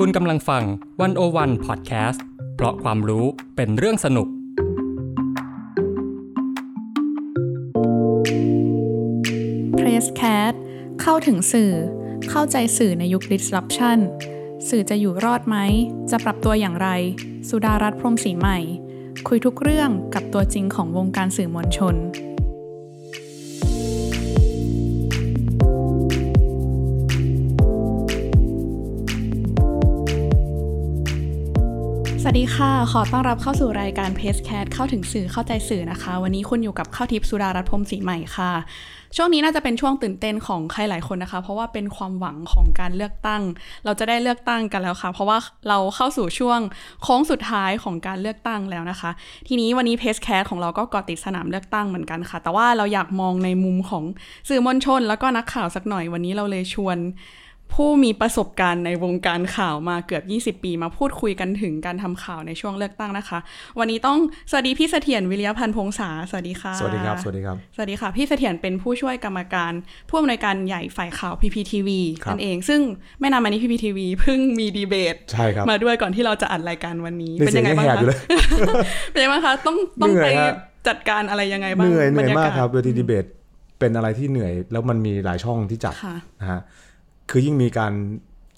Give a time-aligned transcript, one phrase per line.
[0.00, 0.64] คุณกำลังฟัง
[1.00, 3.24] วันโอวันพอดแคสต์เพราะความรู้
[3.56, 4.28] เป็นเรื่องสนุก
[9.78, 10.54] Press Cat
[11.00, 11.72] เข้าถึงสื่อ
[12.30, 13.98] เข้าใจสื่อในยุค disruption
[14.68, 15.56] สื่อจะอยู่รอดไหม
[16.10, 16.88] จะปรับตัวอย่างไร
[17.48, 18.58] สุดารัตน์พรมศรีใหม่
[19.28, 21.94] คุยทุกเรื่องกับตัวจริงของวงการสื่อมวลชน
[32.36, 38.52] วัสดีค่ะ ขอต้อนรับเข้าสู่รายการ p a c e Cat เข้าถึงสื่อเข้าใจสื่อนะคะ วันนี้คุณอยู่กับข้าวทิพย์สุดารัตน์พรมศรีใหม่ค่ะ
[39.16, 43.42] ช่วงนี้น่าจะเป็นช่วงตื่นเต้นของใครหลายคนนะคะ เพราะว่าเป็นความหวังของการเลือกตั้ง
[43.84, 46.60] เราจะได้เลือกตั้งกันแล้วค่ะ เพราะว่าเราเข้าสู่ช่วง
[47.02, 49.10] โค้งสุดท้ายของการเลือกตั้งแล้วนะคะ
[49.48, 54.04] ทีนี้วันนี้เพจแคสของเราก็เกาะติดสนามเลือกตั้งเหมือนกันค่ะ แต่ว่าเราอยากมองในมุมของ
[54.48, 56.98] สื่อมวลชน แล้วก็นักข่าวสักหน่อยวันนี้เราเลยชวน
[57.74, 60.20] ผู้มีประสบการณ์ในวงการข่าวมาเกือ
[60.50, 63.38] บ 20 ปี มาพูดคุยกันถึงการทำข่าวในช่วงเลือกตั้งนะคะ
[63.78, 64.18] วันนี้ต้อง
[64.50, 69.72] สวัสดีพี่เสถียรวิริยพันธ์พงษาสวัสดีค่ะ สวัสดีครับ สวัสดีครับ สวัสดีค่ะ พี่เสถียรเป็นผู้ช่วยกรรมการ
[70.08, 71.88] ผู้อำนวยการใหญ่ฝ่ายข่าว PPTV
[72.24, 72.80] ครับนั่นเอง ซึ่ง
[73.20, 78.18] ไม่นานมานี้ PPTV เพิ่งมีดีเบตใช่ครับมาด้วยก่อนที่เราจะอัดรายการวันนี้ในเป็นเสียยังงไงยังบ้างแหบอยู่คะเลย
[79.12, 80.54] เป็นยังไงบ้างคะต้องต้องเหนื่ไปอยฮะ
[80.88, 83.24] จัดการอะไรยังไงบ้างเหนื่อยเหนื่อยบรรมากศครับเวทีดีเบต
[83.80, 86.60] เป็นอะไรที่เหนื่อยแล้วมันมีหลายช่องที่จัดค่ะนะฮะ
[87.30, 87.92] คือยิ่งมีการ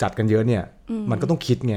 [0.02, 0.62] จัดกันเยอะเนี่ย
[1.10, 1.76] มันก็ต้องคิดไง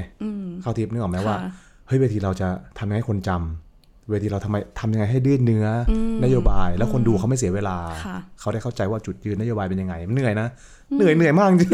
[0.61, 1.51] เข้าทิพย์นึกออกไหมว่าค่ะ
[1.87, 10.47] เฮ้ยเวทีเราจะทำยังไงให้คนจำเวทีเราทำไมทำยังไงให้ดื้อเนื้ออนโยบาย แล้วคนดูเขาไม่เสียเวลาค่ะเขาได้เข้าใจว่าจุดยืนนโยบายเป็นยังไงมันเหนื่อยนะ
[10.95, 11.71] เหนื่อยเหนื่อยมากจริง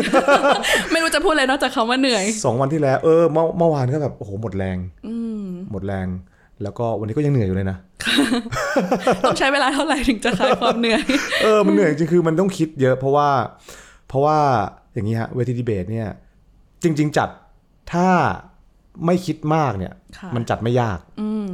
[0.91, 4.77] ไม่รู้จะพูดอะไรนอกจากคำว่าเหนื่อยสองวันที่แล้วเออเมื่อเมื่อวานก็แบบโอ้โหหมดแรง
[5.71, 6.07] หมดแรง
[6.63, 7.77] แล้วก็วันนี้ก็ยังเหนื่อยอยู่เลยนะ
[9.25, 11.01] ต้องใช้เวลาเท่าไหร่ถึงจะคลายความเหนื่อย
[11.43, 13.29] เออมันเหนื่อยจริงๆคือมันต้องคิดเยอะ เพราะว่า
[14.07, 14.37] เพราะว่า
[14.97, 16.07] อย่างนี้ฮะเวทีดีเบตเนี่ย
[16.83, 17.29] จริง ๆ จัด
[17.91, 18.07] ถ้า
[19.05, 21.51] ไม่คิดมากเนี่ยค่ะมันจัดไม่ยากอืม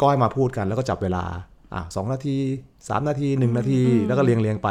[0.00, 1.24] ก็ให้มาพูดกันแล้วก็จับเวลา
[1.74, 2.36] อะสองนาที
[2.88, 4.68] สามนาทีหนึ่งนาที แล้วก็เรียงเรียงๆไป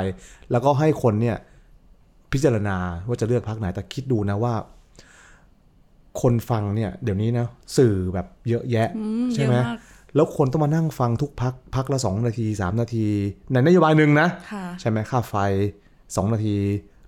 [0.52, 1.38] แล้วก็ให้คนเนี่ย
[2.32, 4.54] พิจารณาว่าจะเลือกพักไหน แต่คิดดูนะว่า
[6.22, 7.48] คนฟังเนี่ย เดี๋ยวนี้นะ
[7.78, 8.90] สื่อแบบเยอะแยะ
[9.34, 9.78] ใช่ไหมเยอะมาก
[10.16, 13.06] แล้วคนต้องมานั่งฟังทุกพักพักละสองนาทีสามนาที
[13.52, 15.36] ในนโยบายหนึ่งนะค่ะใช่ไหมค่าไฟ
[15.88, 16.56] 2นาที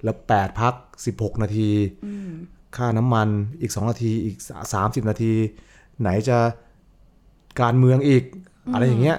[0.04, 0.74] แล้ว8พัก
[1.10, 1.70] 16 นาที
[2.78, 3.28] ค่าน้ำมัน
[3.62, 4.38] อีก 2 นาทีอีก
[4.74, 5.34] 30 นาที
[6.00, 6.38] ไหนจะ
[7.62, 8.24] การเมืองอีก
[8.74, 9.18] อะไรอย่างเงี้ย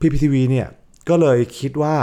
[0.00, 0.66] พีพีทีวีเนี่ย
[1.08, 1.96] ก็เลยคิดว่า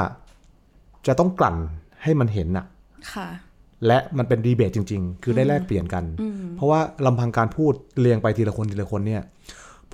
[1.08, 1.58] จะต้องกลั่น
[2.04, 2.66] ให้มันเห็นอะ
[3.14, 3.28] ค่ะ
[3.88, 6.04] และมันเป็นดีเบตจริง ๆ คือได้แลกเปลี่ยนกัน
[6.56, 9.24] เพราะว่าลำพังการพูดเรียงไปทีละคนทีละคนเนี่ย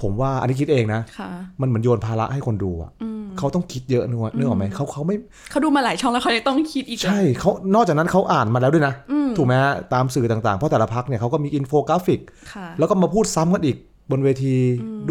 [0.02, 1.30] ผมว่าอันนี้คิดเองนะค่ะ
[1.62, 2.92] มันเหมือนโยนภาระให้คนดูอะ
[3.38, 5.16] เขาต้องคิดเยอะนึกว่านึกออกไหมเขาเขาไม่
[5.50, 8.94] เขาดูมาหลายช่องแล้วเขายังต้องคิดอีกเหรอใช่เขานอกจากนั้นเขาอ่านมาแล้วด้วยนะ
[9.38, 12.22] ถูกไหมฮะตามสื่อต่างๆ เพราะแต่ละพรรคเนี่ยเขาก็มีอินโฟกราฟิก
[12.54, 13.78] ค่ะแล้วก็มาพูดซ้ำกันอีก
[14.12, 14.56] บนเวที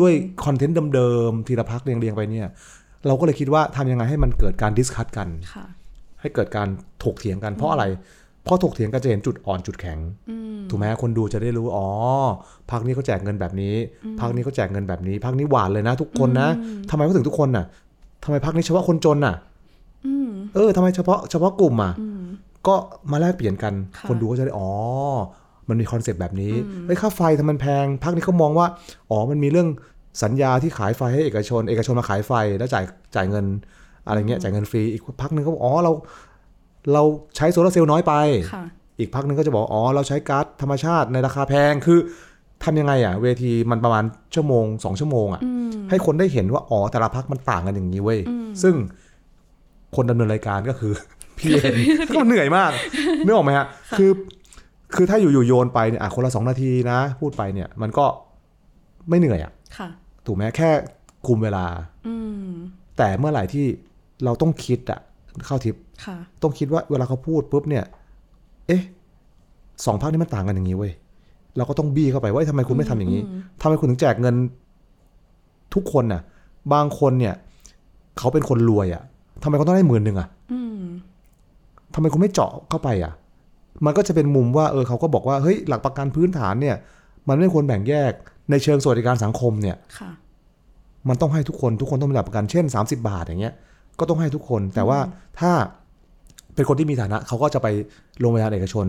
[0.01, 0.13] ด้วย
[0.45, 2.49] content เดิมๆทีละพรรคเรียงๆไปเนี่ย
[3.07, 5.67] เราก็เลยคิดว่าทำยังไงให้มันเกิดการ discuss กันค่ะ
[6.21, 6.69] ให้เกิดการ
[7.03, 9.99] ถกเถียงกันเพราะอะไรเพราะถกเถียงกันจะเห็นจุดอ่อนจุดแข็ง
[10.71, 11.87] ถูกไหมคนดูจะได้รู้อ๋อ
[12.71, 13.75] พักนี้เขาแจกเงินแบบนี้
[14.21, 16.49] พักนี้เขาแจกเงินแบบนี้พักนี้หวานเลยนะ ทุกคนนะ
[16.91, 17.65] ทำไมเขาถึงทุกคนน่ะ
[18.25, 19.35] ทำไมพักนี้เฉพาะคนจนน่ะ
[20.55, 21.93] เออทำไมเฉพาะเฉพาะกลุ่มอะ
[22.67, 22.75] ก็
[23.11, 24.71] มาแลกเปลี่ยนกันค่ะคนดูก็จะได้อ๋อ
[25.69, 26.53] มันมีคอนเซปต์แบบนี้
[26.87, 28.67] เฮ้ยค่าไฟทำไมมันแพงพักนี้เขามองว่า
[29.11, 29.69] อ๋อมันมีเรื่อง
[30.23, 32.85] สัญญาที่ขายไฟให้เอกชน เอกชนมาขายไฟแล้วจ่าย
[33.17, 33.45] จ่ายเงิน
[34.07, 35.93] อะไรเงี้ยจ่ายเงินฟรีอีกพักหนึ่งเขาบอกอ๋อเรา
[36.93, 37.03] เรา
[37.37, 38.15] ใช้โซลาร์เซลล์น้อยไป
[38.53, 38.65] ค่ะ
[38.99, 41.99] อีกพักหนึงก็จะบอกอ๋อเราใช้ก๊าซธรรมชาติในราคาแพงคือ
[42.65, 44.05] ทำยังไงอะ เวทีมันประมาณ
[44.35, 45.43] ชั่วโมงสองชั่วโมงอะ
[45.91, 48.21] ให้คนได้เห็นว่าอ๋อแต่ละพักมันต่างกันอย่างนี้เว้ย
[48.63, 48.75] ซึ่ง
[49.97, 50.93] คนดำเนินรายการก็คือ
[51.39, 51.75] พี่เอ็น
[52.15, 52.71] ก็เหนื่อยมาก
[53.25, 53.67] นึกออกไหมฮะ
[53.99, 54.11] คือ
[54.95, 58.07] คือถ้าอยู่ๆโยนไปเนี่ยอะคนละสองนาทีนะ พูดไปเนี่ย มันก็
[59.09, 59.89] ไม่เหนื่อยอะค่ะ
[60.27, 60.71] ถูกไหมแค่
[61.27, 61.67] คุมเวลา
[62.07, 62.15] อื
[62.49, 62.51] ม
[62.99, 63.67] แต่เมื่อไหร่ที่
[64.25, 65.01] เราต้องคิดอะ
[65.47, 65.86] เข้าทิปค่ะ
[66.43, 67.85] ต้องคิดว่าเวลาเขาพูดปุ๊บเนี่ย
[68.67, 68.83] เอ๊ะ
[69.85, 70.93] สองภาคนี้มันต่างกันอย่างนี้เว้ย
[71.57, 73.23] เราก็ต้องบี้เข้าไปว่าเอ้ยทำไมคุณไม่ทำอย่างนี้
[73.63, 74.35] ทำไมคุณถึงแจกเงิน
[75.75, 76.23] ทุกคนน่ะ
[76.73, 77.35] บางคนเนี่ย
[78.19, 79.03] เขาเป็นคนรวยอะ่ะ
[79.43, 80.83] ทำไมเขาต้องได้หมื่นหนึ่งอะ่ะอืม
[81.95, 83.13] ทำไมคุณไม่เจาะเข้าไปอะ่ะ
[83.85, 86.77] มันก็จะเป็นมุมว่า เออเขาก็บอกว่าเฮ้ยหลักประกันพื้นฐานเนี่ย
[87.29, 88.13] มันไม่ควรแบ่งแยก
[88.51, 90.11] ในเชิงสวัสดิการสังคมเนี่ยค่ะ
[91.09, 93.55] มันต้องให้ทุกคนทุกคนต้องมีหลักประกันเช่น 30 บาทอย่างเงี้ย
[93.99, 94.99] ก็ต้องให้ทุกคน แต่ว่า
[95.39, 95.53] ถ้า
[96.57, 97.69] เป็นคนที่มีฐานะ เขาก็จะไป
[98.21, 98.87] โรงพยาบาลเอกชน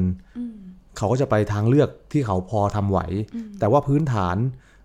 [0.97, 2.99] เขาก็จะไปทางเลือกที่เขาพอทำไหว
[3.59, 4.35] แต่ว่าพื้นฐาน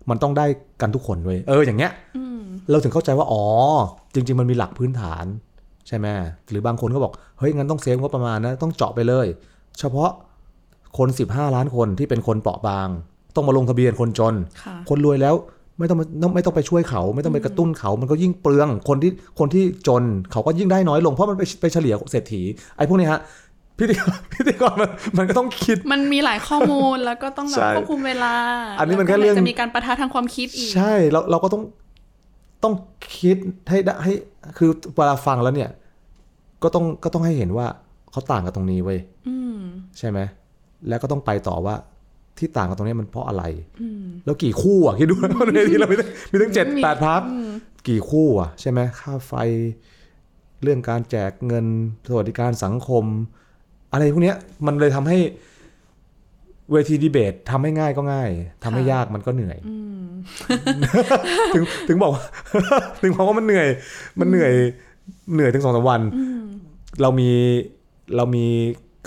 [0.09, 0.45] มันต้องได้
[0.81, 2.39] กันทุกคนเว้ยเอออย่างเงี้ยอืม
[2.69, 3.43] เราถึงเข้าใจว่าอ๋อ
[4.13, 5.25] จริง ๆ มันมีหลักพื้นฐาน
[5.87, 6.07] ใช่ไหม
[6.49, 9.27] หรือบางคนก็บอกเฮ้ยงั้นต้องเซฟงบประมาณนะต้องเจาะไปเลย
[9.79, 10.09] เฉพาะ
[10.97, 12.87] คน 15 ล้านคนที่เป็นคนเปราะบาง
[13.35, 15.35] ต้องมาลงทะเบียนคนจนค่ะคนรวยแล้ว
[15.79, 16.05] ไม่ต้องมา
[16.35, 22.41] ไม่ต้องไปช่วยเขา ไม่ต้องไปกระตุ้นเขา มันก็ยิ่งเปลืองคนที่คนที่จนเขาก็ยิ่งได้น้อยลงเพราะมันไปไปเฉลี่ยเศรษฐี
[22.77, 23.21] ไอ้พวกนี้ฮะ
[23.77, 28.33] พิธีกรพิธีกรมันมันก็ต้องคิด มันมีหลายข้อมูลแล้วก็ต้องแบบใช่ควบคุมเวลา
[28.79, 31.61] อันนี้มันแค่ล้วเรื่องจะมีการประทะทางความคิดอีก ใช่เราเราก็ต้อง
[32.63, 32.73] ต้อง
[33.19, 33.37] คิด
[33.69, 34.13] ให้ได้ให้
[34.57, 35.69] คือเวลาฟังแล้วเนี่ย
[36.63, 37.67] ก็ต้องก็ต้องให้เห็นว่า
[38.11, 39.57] เขาต่างกันตรงนี้เว้ยอืม
[39.97, 40.19] ใช่ไหม
[40.87, 41.75] แล้วก็ต้องไปต่อว่า
[42.39, 43.43] ที่ต่างกันตรงนี้มันเพราะอะไร
[43.81, 47.21] อืมแล้วกี่คู่อะคิดดูว่าในที่เรามีตั้งมีตั้งเจ็ดแปดพัก
[47.87, 49.33] กี่คู่อะใช่ไหมค่าไฟ
[50.63, 51.65] เรื่องการแจกเงิน
[52.09, 53.05] สวัสดิการสังคม
[53.91, 55.17] อะไรพวกเนี้ยมันเลยทำให้
[56.71, 58.29] เวทีดีเบตทำให้ง่ายก็ง่าย
[58.63, 60.07] ทำให้ค่ะยากมันก็เหนื่อยอืม
[61.53, 62.23] ถึงถึงบอกว่า
[63.01, 63.67] ถึงบอกว่ามันเหนื่อย
[64.19, 64.53] มันเหนื่อย
[65.33, 66.43] เหนื่อยถึงสองสามวันอืม
[67.01, 67.29] เรามี
[68.15, 68.45] เรามี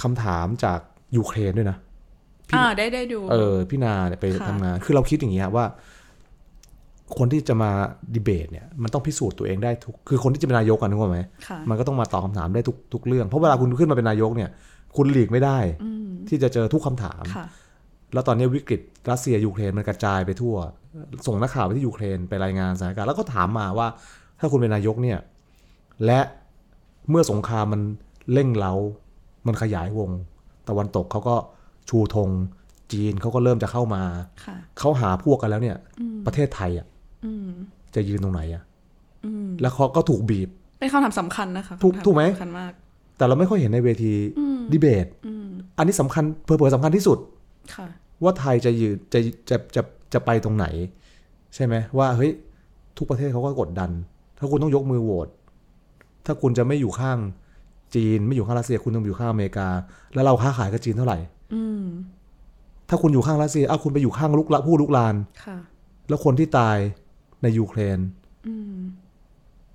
[0.03, 0.79] คำถามจาก
[1.17, 1.79] ยูเครนด้วยนะ
[2.55, 5.65] อ่าได้ได้ดูเออพี่นาเนี่ยไปค่ะทำงาน คือเราคิดอย่างเงี้ยว่า
[7.19, 7.71] คนที่จะมา
[8.15, 14.51] ดีเบตเนี่ยมันต้องพิสูจน์ตัวเองได้ทุก คือคนที่จะเป็นนายกกันนึกว่าไหมค่ะมันก็ต้องมาตอบคำถามได้ทุกทุกเรื่อง เพราะเวลาคุณขึ้นมาเป็นนายกเนี่ย
[14.97, 17.47] คุณหลีกไม่ได้อืมที่จะเจอทุกคำถามค่ะ
[18.13, 20.55] แล้วตอนนี้วิกฤตรัสเซียยูเครนมันกระจายไปทั่ว
[21.27, 23.87] ส่งนักข่าวไปที่ยูเครนไปรายงานสถานการณ์แล้วก็ถามมาว่า
[24.41, 25.19] ถ้าคุณเป็นนายกเนี่ย
[26.07, 26.21] และ
[27.11, 27.83] เมื่อสงครามมัน
[28.33, 28.73] เร่งเร้า
[29.47, 30.11] มันขยายวง
[30.69, 31.37] ตะวันตกเขาก็
[31.89, 32.31] ชูธง
[32.93, 34.03] จีนเขาก็เริ่มจะเข้ามา
[34.45, 36.87] ค่ะเขาหาพวกกันแล้วเนี่ยอืมประเทศไทยอะ
[37.25, 37.49] อืม
[37.95, 38.63] จะยืนตรงไหนอะ
[39.25, 40.49] อืมแล้วเขาก็ถูกบีบ
[40.81, 42.73] เป็นคำถามสำคัญนะคะถูกคำถาถูกไหมสำคัญมาก
[43.17, 45.47] แต่เราไม่ค่อยเห็นในเวทีอืมดีเบตอืม
[45.79, 47.19] อันนี้สำคัญเผื่อๆสำคัญที่สุด
[47.75, 47.87] ค่ะ
[48.23, 49.19] ว่าไทยจะยืนจะ
[49.51, 49.83] จะจะ
[50.13, 50.67] จะไปตรงไหน
[51.55, 52.31] ใช่ไหมว่าเฮ้ย
[52.99, 53.91] ทุกประเทศเขาก็กดดัน
[54.39, 55.29] ถ้าคุณต้องยกมือโหวต
[56.27, 57.19] ถ้าคุณจะไม่อยู่ข้าง
[57.95, 59.69] จีนไม่อยู่ข้างรัสเซียคุณต้องอยู่ข้างอเมริกา
[60.15, 61.36] แล้วเราค้าขายกับจีนเท่าไหร่อืม
[62.89, 65.15] ถ้าคุณอยู่ข้างรัสเซียอ้าวคุณไปอยู่ข้างลุกละผู้ลุกลาน
[65.45, 65.57] ค่ะ
[66.09, 66.77] แล้วคนที่ตาย
[67.43, 67.99] ในยูเครน
[68.47, 68.77] อืม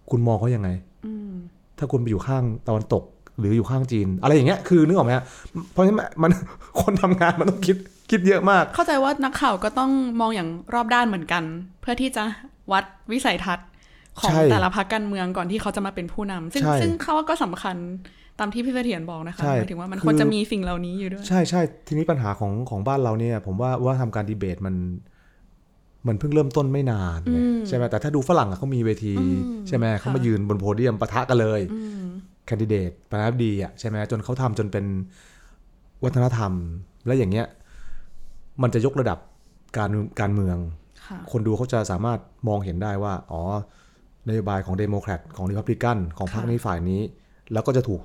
[0.10, 0.70] คุณมองเขายังไง
[1.06, 1.32] อืม
[1.78, 3.04] ถ้าคุณไปอยู่ข้างตะวันตก
[3.40, 5.26] หรืออยู่ข้างจีน อะไรอย่างเงี้ยคือนึกออกไหมฮะ
[5.72, 6.32] เพราะฉะนั้นมัน
[6.82, 7.78] คนทำงานมันต้องคิด
[8.12, 11.44] คิดเยอะมาก เข้าใจว่านักข่าวก็ต้องมองอย่างรอบด้านเหมือนกัน
[11.82, 12.24] เพื่อที่จะ
[12.72, 13.68] วัดวิสัยทัศน์
[14.20, 17.76] ของใช่แต่ละพรรคการเมืองก่อนที่เขาจะมาเป็นผู้นำซึ่งใช่ซึ่งเขาว่าก็สำคัญ
[18.40, 24.76] ตามที่พี่เสถียรบอกนะคะใช่หมายถึงว่ามันคือควรจะมีสิ่งเหล่านี้อยู่ด้วย ใช่ใช่ทีนี้ปัญหาของของบ้านเราเนี่ย ผมว่าว่าทำการดีเบตมัน
[26.08, 29.38] มันเพิ่งเริ่มต้นไม่นานไงอืมใช่ไหมแต่ถ้าดูฝรั่งอะเขามีเวทีอืม
[29.68, 32.06] ใช่ไหมเขามาค่ะยืนบนโพเดียมปะทะกันเลยอืม
[32.46, 34.86] แคนดิเดตประธานาธิบดีอะใช่ไหมจนเขาทำจนเป็น
[36.04, 36.52] วัฒนธรรม
[37.06, 37.48] และอย่างเงี้ย
[38.62, 39.20] มันจะยกระดับ
[39.78, 40.58] การการเมือง
[41.06, 43.44] ค่ะคนดูเขาจะสามารถมองเห็นได้ว่า อ๋อ
[44.28, 47.02] นโยบายของเดโมแครตของริพับลิกันของพรรคค่ะนี้ฝ่ายนี้
[47.54, 48.02] แล้วก็จะถูก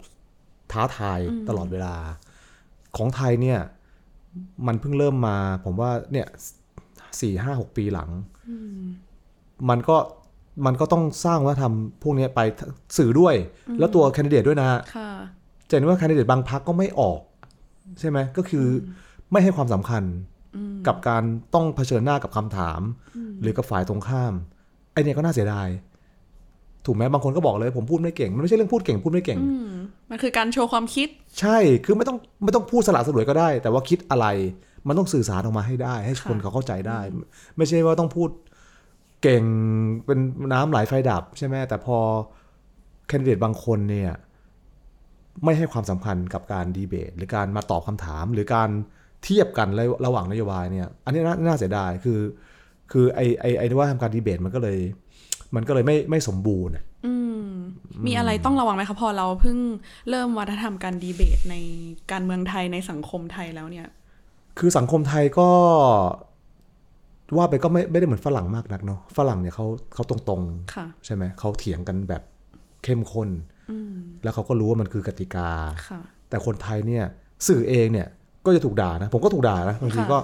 [0.73, 1.95] ท้าทายอืมตลอดเวลา
[2.97, 3.59] ของไทยเนี่ย
[4.67, 6.27] มันเพิ่งเริ่มมา ผมว่าเนี่ย
[7.21, 8.11] สี่ห้าหกปีหลัง
[8.49, 8.81] อืม
[9.69, 9.97] มันก็
[10.67, 12.41] มันก็ต้องสร้างวัฒนธรรมพวกนี้ไป
[12.99, 13.35] สื่อด้วย
[13.79, 15.11] แล้วตัวแคนดิเดตด้วยนะค่ะ
[15.69, 17.21] จะเห็นว่าแคนดิเดตบางพรรคก็ไม่ออก
[18.01, 18.69] ใช่ไหมก็คืออ
[19.31, 20.03] ไม่ให้ความสำคัญ
[20.57, 21.23] อืมกับการ
[21.55, 22.81] ต้องเผชิญหน้ากับคำถาม
[23.41, 24.33] หรือกับฝ่ายตรงข้าม
[24.93, 25.69] ไอเนี่ยก็น่าเสียดาย
[26.87, 29.73] ถูกไหมบางคนก็บอกเลยผมพูดไม่เก่ง มันไม่ใช่เรื่องพูดเก่งพูดไม่เก่งอืม
[30.11, 31.09] มันคือการโชว์ความคิด
[31.41, 34.27] ใช่คือไม่ต้องไม่ต้องพูดสละสลวยก็ได้ แต่ว่าคิดอะไร
[34.89, 37.01] มันต้องสื่อสารออกมาให้ได้ ให้คนค่ะเขาเข้าใจได้
[37.57, 38.31] ไม่ใช่ว่าต้องพูด
[39.23, 39.43] เก่ง
[40.07, 40.19] เป็น
[40.53, 41.99] น้ำไหลไฟดับใช่ไหมแต่พอ
[43.09, 44.13] แคนดิเดตบางคนเนี่ย
[45.45, 48.71] ไม่ให้ความสำคัญกับการดีเบต หรือการมาตอบคำถาม หรือการ
[49.25, 52.21] เทียบกันระระหว่างนโยบายเนี่ย อันนี้น่าน่าเสียดายคือ
[52.93, 54.79] คือไอไอไอที่ว่าทำการดีเบตมันก็เลย
[55.55, 56.75] มันก็เลยไม่ไม่สมบูรณ์
[57.07, 57.49] อืม
[58.07, 59.59] มีอะไรต้องระวังไหมคะพอเราเพิ่ง
[60.11, 61.57] เริ่มวัฒนธรรมการดีเบตใน
[62.13, 63.87] การเมืองไทยในสังคมไทยแล้วเนี่ย
[64.59, 65.49] คือสังคมไทยก็
[67.37, 70.43] ว่าไปก็ไม่ไม่ได้เหมือนฝรั่งมากนักเนาะฝรั่งเนี่ยเขาเขาตรง
[70.75, 72.23] ค่ะๆใช่ไหมเขาเถียงกันแบบ
[72.85, 73.29] เข้มข้น
[73.71, 75.51] อืมแล้วเขาก็รู้ว่ามันคือกติกา
[75.89, 77.05] ค่ะแต่คนไทยเนี่ย
[77.49, 78.09] สื่อเองเนี่ย
[78.45, 80.19] ก็จะถูกด่านะ ผมก็ถูกด่านะบางทีค่ะก็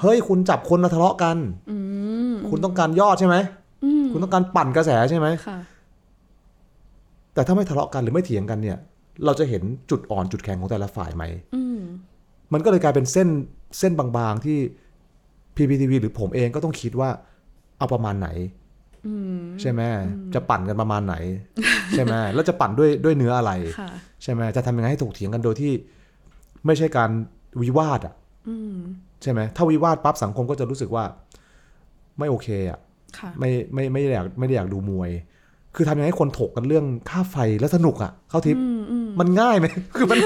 [0.00, 1.36] เฮ้ยคุณจับคนมาทะเลาะกัน
[1.70, 1.76] อื
[2.30, 3.61] มคุณต้องการยอดใช่ไหมอืม
[4.12, 5.58] คุณต้องการปั่นกระแสใช่ไหมค่ะ
[7.34, 8.78] แต่ถ้าไม่ทะเลาะกันหรือไม่เถียงกันเนี่ย
[9.24, 11.80] เราจะเห็นจุดอ่อนจุดแข็งของแต่ละฝ่ายไหมอืม
[12.52, 13.28] มันก็เลยกลายเป็นเส้น
[13.78, 14.58] เส้นบางๆที่
[15.56, 17.10] PPTV หรือผมเองก็ต้องคิดว่า
[17.78, 18.28] เอาประมาณไหน
[19.06, 19.80] อืมใช่ไหม
[20.34, 21.14] จะปั่นกันประมาณไหน
[21.94, 23.90] ใช่ไหมแล้วจะปั่นด้วยด้วยเนื้ออะไรค่ะ
[24.22, 25.72] ใช่ไหมจะทำยังไงให้ถกเถียงกันโดยที่
[26.66, 27.10] ไม่ใช่การ
[27.62, 28.14] วิวาทอะ
[28.48, 28.76] อืม
[29.22, 31.04] ใช่ไหมถ้าวิวาทปั๊บสังคมก็จะรู้สึกว่า
[32.18, 32.80] ไม่โอเคอะค่ะ
[33.40, 35.10] ไม่ไม่ไม่ได้อยากไม่ได้อยากดูมวย
[35.76, 39.66] คือทำยังไงให้คนถกกันเรื่องค่าไฟแล้วสนุกอะ เข้าทิปอืมอืมมันง่ายไหม
[39.96, 40.18] คือมัน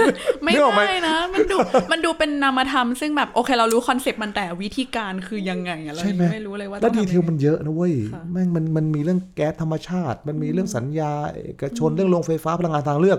[0.43, 1.57] ไม่นึกออกไหมได้นะไม่มันดู
[1.93, 13.19] มันดูเป็นนามธรรมซึ่งแบบโอเคเรารู้คอนเซปต์มันแต่วิธีการคือยังไงอะเราใช่ไหมยังไม่รู้เลยว่าแล้วต้องดีทำเทลมันเยอะนะเว้ยค่ะแม่งมันมันมีเรื่องแก๊สธรรมชาติ มันมีเรื่องสัญญาเอกชนเรื่องโรงไฟฟ้าพลังงานทางเลือก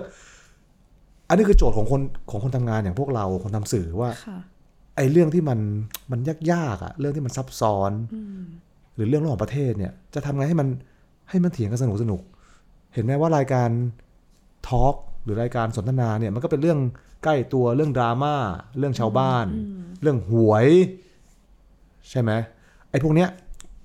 [1.28, 4.38] อันนี้คือโจทย์ของคนของคนทำงานอย่างพวกเราคนทำสื่อว่าค่ะ
[4.96, 5.58] ไอ้เรื่องที่มัน
[6.10, 6.20] มัน
[6.52, 7.92] ยากๆอะเรื่องที่มันซับซ้อน
[8.98, 10.68] หรือเรื่องระหว่างประเทศเนี่ยจะทำไงให้มัน
[11.30, 13.68] ให้มันเถียงกันสนุกสนุกๆเห็นไหมว่ารายการ
[14.68, 16.78] ทอล์กหรือรายการสนทนาเนี่ยมันก็เป็นเรื่อง
[17.24, 18.34] ใกล้ตัวเรื่องดราม่า
[18.78, 19.46] เรื่องชาวบ้าน
[20.02, 20.66] เรื่องหวย
[22.10, 22.30] ใช่ไหม
[22.90, 23.28] ไอ้พวกเนี้ย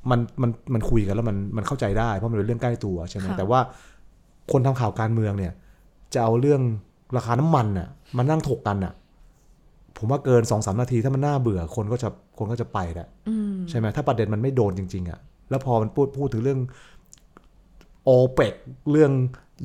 [0.09, 3.59] มันมันมันคุยกันแล้วมันมันเข้าใจได้เพราะมันเป็นเรื่องใกล้ตัวใช่ไหมค่ะแต่ว่า
[4.51, 5.53] คนทำข่าวการเมืองเนี่ย
[6.13, 6.61] จะเอาเรื่อง
[7.17, 8.93] ราคาน้ำมันน่ะมานั่งถกกันน่ะ
[10.03, 15.19] ผมว่าเกินสองสามนาทีถ้ามันน่าเบื่อคนก็จะคนก็จะไปแหละอืมใช่ไหมถ้าประเด็นมันไม่โดนจริง ๆอะ่ะ
[15.49, 16.59] แล้วพอมันพูดพูดถึงเรื่อง
[18.03, 18.53] โอเปก
[18.91, 19.11] เรื่อง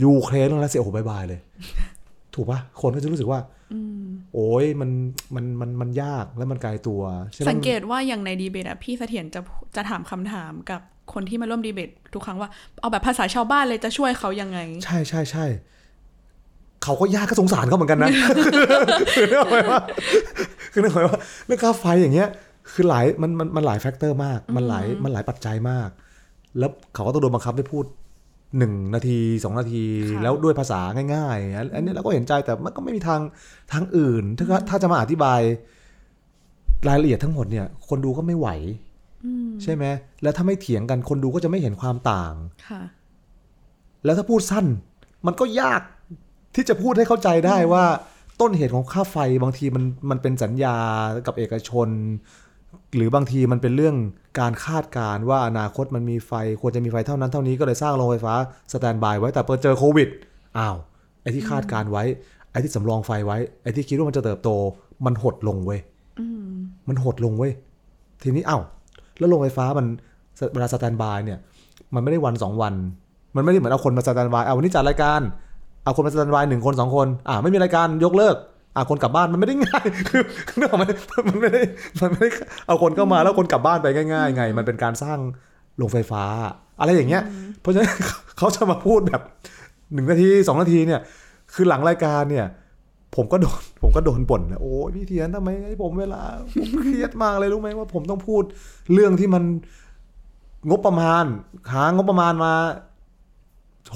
[0.02, 1.40] ยูเครนเรื่องรัสเซียโอ้โห bye bye เลย
[2.34, 3.40] ถูกปะคนก็จะรู้สึกว่า
[4.34, 4.90] โอ้ยมัน
[5.34, 7.00] มันมันมันยากแล้วมันไกลตัว
[7.32, 9.40] ใช่ไหมสังเกตว่าอย่างในดีเบตอะพี่เสถียรจะ
[9.76, 10.80] จะถามคำถามกับ
[11.12, 12.48] คนที่มาร่วมดีเบตทุกครั้งว่า
[12.80, 15.46] เอาแบบภาษาชาวบ้านเลยจะช่วยเขายังไง ใช่ใช่ใช่
[16.84, 18.10] เขาก็ยากก็สงสารเขาเหมือนกันนะ
[19.14, 19.80] คือนึกออกไหมว่า
[20.72, 22.28] คือนึกออกไหมว่าเรื่องค่าไฟอย่างเงี้ย
[22.72, 25.88] คือหลายมันมันมันหลายแฟกเตอร์มาก มันหลายมันหลายปัจจัยมาก
[26.58, 27.84] แล้วเขาก็ต้องโดนบังคับให้พูด
[28.58, 30.80] หนึ่งนาทีสองนาทีค่ะแล้วด้วยภาษา
[31.14, 33.20] ง่ายๆอันอันนี้เราก็เห็นใจแต่มันก็ไม่มีทาง
[33.72, 35.40] ทางอื่น ถ้าถ้าจะมาอธิบาย
[36.88, 38.48] รายละเอียดทั้งหมดเนี่ย คนดูก็ไม่ไหว
[39.62, 39.84] ใช่ไหม
[40.22, 42.34] แล้วถ้าไม่เถียงกันคนดูก็จะไม่เห็นความต่าง
[42.68, 42.82] ค่ะ
[44.04, 44.66] แล้วถ้าพูดสั้น
[45.26, 45.80] มันก็ยาก
[46.58, 47.84] ที่จะพูดให้เข้าใจได้ว่า
[48.40, 50.76] ต้นเหตุของค่าไฟบางทีมันมันเป็นสัญญา
[51.26, 51.88] กับเอกชน
[52.96, 53.96] หรือบางทีมันเป็นเรื่อง
[54.40, 58.34] การคาดการณ์ว่าอนาคตมันมีไฟควรจะมีไฟเท่านั้นเท่านี้ก็เลยสร้างโรงไฟฟ้า
[58.72, 60.08] สแตนบายไว้แต่พอเจอโควิด
[60.58, 60.76] อ้าว
[61.22, 62.04] ไอ้ที่คาดการณ์ไว้
[62.50, 64.50] ไอ้ที่สำรองไฟไว้ ไอ้ที่คิดว่ามันจะเติบโต
[65.06, 65.80] มันหดลงเว้ย
[66.88, 67.52] มันหดลงเว้ย
[68.22, 68.62] ทีนี้อ้าว
[69.18, 69.86] แล้วโรงไฟฟ้ามัน
[70.54, 71.38] เวลา standby เนี่ย
[71.94, 72.74] มันไม่ได้วันสองวัน
[73.36, 75.20] มันไม่ได้เหมือนเอาคนมา standby เอาวันนี้จัดรายการ
[75.88, 78.36] เอาคนมา standby หนึ่งคนสองคน อ่าไม่มีรายการยกเลิก
[78.74, 80.84] อ่าคนกลับบ้านมันไม่ได้ง่าย คือคือนึกออกไหม
[81.28, 81.62] มันไม่ได้
[82.00, 82.30] มันไม่ได้
[82.66, 85.18] เอาคนเข้ามาแล้วคนกลับบ้านไปง่ายๆไง มันเป็นการสร้าง
[85.76, 86.22] โรงไฟฟ้า
[86.80, 87.22] อะไรอย่างเงี้ย
[87.60, 87.90] เพราะฉะนั้น
[88.38, 89.22] เขาจะมาพูดแบบ
[89.92, 91.00] หนึ่งนาทีสองนาทีเนี่ย
[91.54, 92.46] คือหลังรายการเนี่ย
[93.16, 96.22] ผมก็โดนผมก็โดนบ่นนะโอ้ยพี่เทียนทำไมให้ผมเวลา
[96.54, 98.42] ผมเครียดมากเลยรู้ไหมว่า ผมต้องพูด
[98.92, 99.44] เรื่องที่มัน
[100.70, 101.24] งบประมาณ
[101.72, 102.52] หางบประมาณมา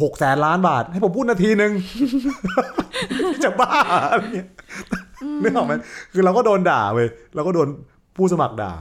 [0.02, 1.72] หกแสนล้านบาท ให้ผมพูดนาทีหนึ่ง
[3.44, 3.72] จะบ้า
[4.10, 4.48] อะไรเงี้ย
[5.42, 5.72] นึกออกไหม
[6.12, 7.68] คือเราก็โดนด่าเว้ยเราก็โดน
[8.16, 8.72] ผู้สมัครด่า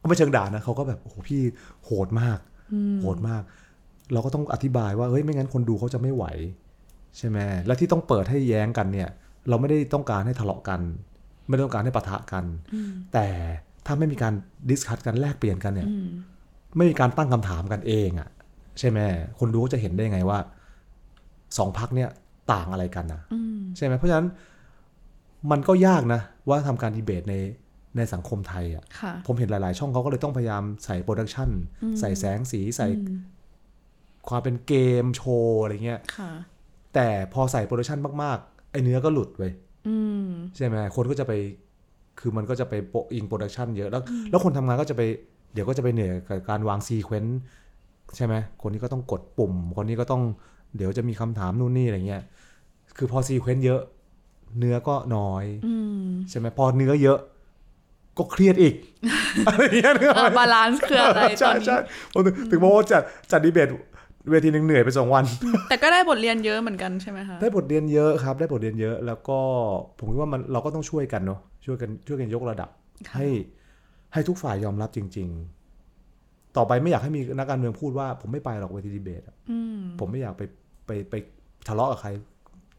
[0.00, 1.40] ก็ไม่เชิงด่านะเขาก็แบบโอ้โหพี่
[1.84, 2.38] โหดมาก
[3.00, 3.42] โหดมาก
[4.12, 6.24] เราก็ต้องอธิบายว่าเฮ้ยไม่งั้นคนดูเขาจะไม่ไหว
[7.18, 9.08] ใช่ไหมและที่ต้องเปิดให้แย้งกันเนี่ย
[9.48, 10.80] เราไม่ได้ต้องการให้ทะเลาะกัน
[11.48, 12.44] ไม่ได้ต้องการให้ปะทะกัน
[13.12, 13.26] แต่
[13.86, 14.34] ถ้าไม่มีการ
[14.70, 15.88] ดิสคัตกันแลกเปลี่ยนกันเนี่ย
[16.76, 18.28] ไม่มีการตั้งคำถามกันเองอะ่ะ
[18.78, 18.98] ใช่ไหม
[19.38, 20.38] คนดูก็จะเห็นได้ไงว่า
[21.58, 22.10] สองพักเนี่ย
[22.52, 23.22] ต่างอะไรกันนะ
[23.76, 24.26] ใช่ไหมเพราะฉะนั้น
[25.50, 27.34] มันก็ยากนะ ว่าทำการดีเบตใน
[27.96, 31.48] ในสังคมไทยอะ่ะค่ะ ผมเห็นหลาย ๆ ช่องเขาก็เลยต้องพยายามใส่ production
[32.00, 32.88] ใส่แสงสีใส่
[34.28, 36.30] ความเป็นเกมโชว์อะไรเงี้ยค่ะ
[36.94, 39.42] แต่พอใส่ production มาก ๆ ไอ้เนื้อก็หลุดไป
[39.88, 40.26] อืม
[40.56, 41.32] ใช่ไหมคนก็จะไป
[42.20, 45.02] คือมันก็จะไปโปะอิง production เยอะแล้ว แล้วคนทำงานก็จะไป
[45.54, 47.40] เดี๋ยวก็จะไปเหนื่อยกับการวาง sequence
[48.16, 50.22] ใช่ไหมคนนี้ก็ต้องกดปุ่ม คนนี้ก็ต้อง
[50.76, 52.22] เดี๋ยวจะมีคำถามนู่นนี่อะไรเงี้ย
[52.96, 53.80] คือพอ sequence เยอะ
[54.58, 57.18] เนื้อก็น้อยอืมใช่ไหมพอเนื้อเยอะ
[58.18, 58.74] ก็เครียดอีก
[59.46, 61.76] อะไรเงี้ยนึกออกไหม balance คืออะไรใช่ตอนนี้ใช่
[62.12, 63.02] ผมถึงถึงบอกว่าจัด
[63.32, 63.68] จัดดีเบต
[64.30, 65.24] เวทีหนึ่งเหนื่อยไปสองวัน
[65.68, 69.38] แต่ก็ได้บทเรียนเยอะเหมือนกันใช่ไหมคะได้บทเรียนเยอะครับ ได้บทเรียนเยอะ แล้วก็
[69.98, 72.68] ผมคิดว่ามันเราก็ต้องช่วยกันเนาะช่วยกันช่วยกันยกระดับ
[73.08, 73.28] ค่ะให้
[74.12, 75.61] ให้ทุกฝ่ายยอมรับจริง ๆ
[76.56, 80.42] ต่อไปไม่อยากให้มีนักการเมืองพูดว่า ผมไม่ไปหรอกเวทีดีเบตอะอืมผมไม่อยากไป
[80.86, 81.14] ไปไป
[81.68, 82.10] ทะเลาะกับใคร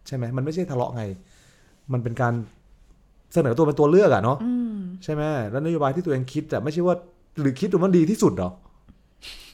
[0.08, 1.04] ใช่ไหมมันไม่ใช่ทะเลาะไง
[1.94, 2.34] มันเป็นการ
[3.34, 6.96] เสนอตัวเป็นตัวเลือกอะเนาะอืมใช่ไหมแล้วนโยบายที่ตัวเองคิดอะไม่ใช่ว่า
[7.40, 8.52] หรือคิดว่ามันดีที่สุดหรอ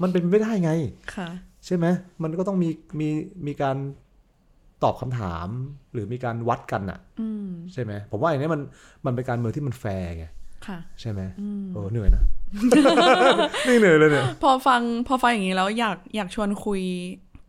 [0.02, 0.72] มันเป็นไปไม่ได้ไง
[1.16, 1.30] ค่ะ
[1.66, 1.86] ใช่ไหม
[2.24, 3.10] มันก็ต้องมีมี
[3.48, 3.78] มีการ
[4.84, 5.48] ตอบคำถาม
[5.94, 8.62] หรือมีการวัดกันอะอืมใช่ไหมผมว่าอย่างนี้มัน
[9.06, 10.34] มันเป็นการเมืองที่มันแฟร์ไงค่ะ
[11.02, 12.24] ใช่ไหมอืมเออเหนื่อยนะ
[13.68, 16.82] นี่เหนื่อยเลยเนี่ยพอฟังพอฟังอย่างนี้แล้วอยากอยากชวนคุย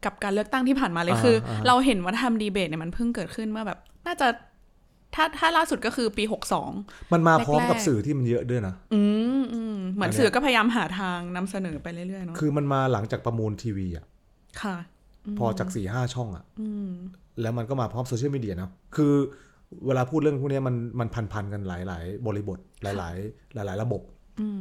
[0.05, 4.29] กับการเลือกตั้งที่ผ่านมาเลยอ่าคืออ่าเราเห็นว่าทำดีเบตเนี่ยมันเพิ่งเกิดขึ้นเมื่อแบบ น่าจะ
[5.15, 6.71] ถ้าถ้าล่าสุดก็คือปีหกสอง
[7.13, 9.03] มันมาพร้อมกับแรกๆสื่อที่มันเยอะด้วยนะอื
[9.41, 14.05] มอืมเหมือนอันเนี้ยสื่อก็พยายามหาทางนำเสนอไปเรื่อยๆเนาะคือมันมาหลังจากประมูลทีวีอะ
[14.63, 14.77] ค่ะ
[15.39, 16.91] พอจากสี่ห้าช่องอะอืม
[17.41, 19.15] แล้วมันก็มาพร้อมโซเชียลมีเดียเนาะคือ
[19.87, 23.17] เวลาพูดเรื่องพวกเนี้ยมันมันพันพันๆกันหลายหลาย ๆ บริบทหลายหลาย
[23.55, 24.03] หลายหลาย ๆ ระบบ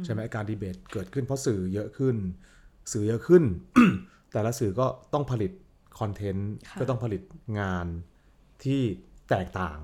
[0.04, 2.16] ใช่ไหมการดีเบตเกิดขึ้นเพราะสื่อเยอะขึ้น
[2.92, 3.42] สื่อเยอะขึ้น
[4.32, 5.52] แต่ละสื่อก็ต้องผลิต
[6.00, 7.22] content ค่ะก็ต้องผลิต
[7.60, 7.86] งาน
[8.64, 8.80] ที่
[9.30, 9.78] แตกต่าง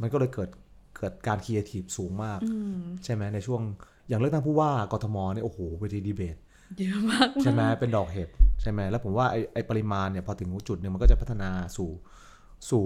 [0.00, 0.50] มันก็เลยเกิด
[0.96, 2.40] เกิดการครีเอทีฟสูงมาก
[3.04, 3.62] ใช่ไหมในช่วง
[4.08, 6.36] อย่างเลือกตั้งผู้ว่ากทมเนี่ยโอ้โหเวทีดีเบต
[6.78, 8.28] เยอะมากใช่ไหมเป็นดอกเห็ด
[8.62, 11.90] ใช่ไหมแล้วผมว่าไอ้ไอ้ปริมาณเนี่ยพอถึงจุดหนึ่งมันก็จะพัฒนาสู่
[12.70, 12.84] สู่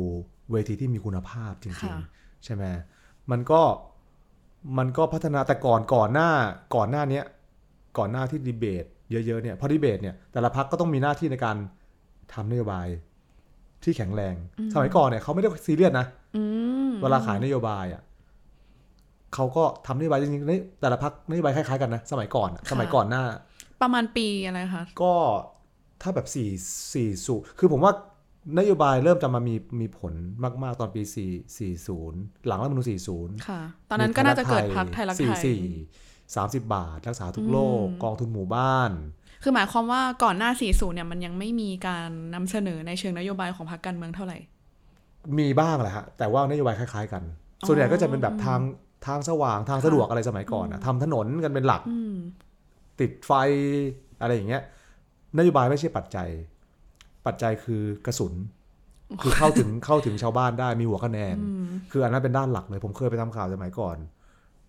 [0.52, 2.64] เวทีที่มีคุณภาพจริงค่ะๆใช่ไหม
[3.30, 3.62] มันก็
[4.78, 6.30] มันก็พัฒนาแต่ก่อนก่อนหน้า
[6.74, 7.24] ก่อนหน้าเนี้ย
[7.98, 11.56] ก่อนหน้าที่ดีเบต เยอะๆเนี่ยพอดีเบตเนี่ยแต่ละพักก็ต้องมีหน้าที่ในการ
[12.34, 12.86] ทำนโยบาย
[13.84, 14.34] ที่แข็งแรง
[14.74, 16.42] สมัยก่อนเนี่ยเขาไม่ได้ซีเรียสนะอื
[16.88, 18.02] มเวลาขายนโยบายอะ
[19.34, 23.24] เขาก็ทำนโยบายจริงๆนี่แต่ละพักนโยบายคล้ายๆกันนะสมัยก่อนอะสมัยก่อนหน้า
[23.82, 25.14] ประมาณปีอะไรคะก็
[26.02, 26.48] ถ้าแบบสี่
[26.92, 27.92] สี่สูคือผมว่า
[28.58, 30.12] นโยบายเริ่มจะมามีมีผล
[30.62, 35.62] มาก ๆ ตอนปีสี่สี่ศูนย์หลังรัฐธรรมนูญสี่ศูนย์ค่ะ ตอนนั้นก็น่าจะเกิดพักไทยรักไทสี่ยสี่
[36.36, 38.90] สามสิบบาท รักษาทุกโรคกองทุนหมู่บ้าน
[39.42, 44.38] คือหมายความว่าก่อนหน้า 40 เนี่ยมันยังไม่มีการนำเสนอในเชิงนโยบายของพรรคการเมืองเท่าไหร่
[45.38, 47.22] มีบ้างแหละฮะ แต่ว่านโยบายคล้าย ๆ กัน
[47.66, 48.60] ส่วนใหญ่ก็จะเป็นแบบทาง
[49.06, 52.14] ทางสว่างทางสะดวกอะไรสมัยก่อนอะทำถนนกันเป็นหลักอืม
[53.00, 53.32] ติดไฟ
[54.20, 54.62] อะไรอย่างเงี้ย
[55.38, 56.28] นโยบายไม่ใช่ปัจจัย
[57.26, 58.34] ปัจจัยคือกระสุน
[59.22, 61.36] คือเข้าถึงเข้าถึงชาวบ้านได้มีหัวคะแนน
[61.92, 63.96] คืออันนั้นเป็นด้านหลักเลย ผมเคยไปทำข่าวสมัยก่อน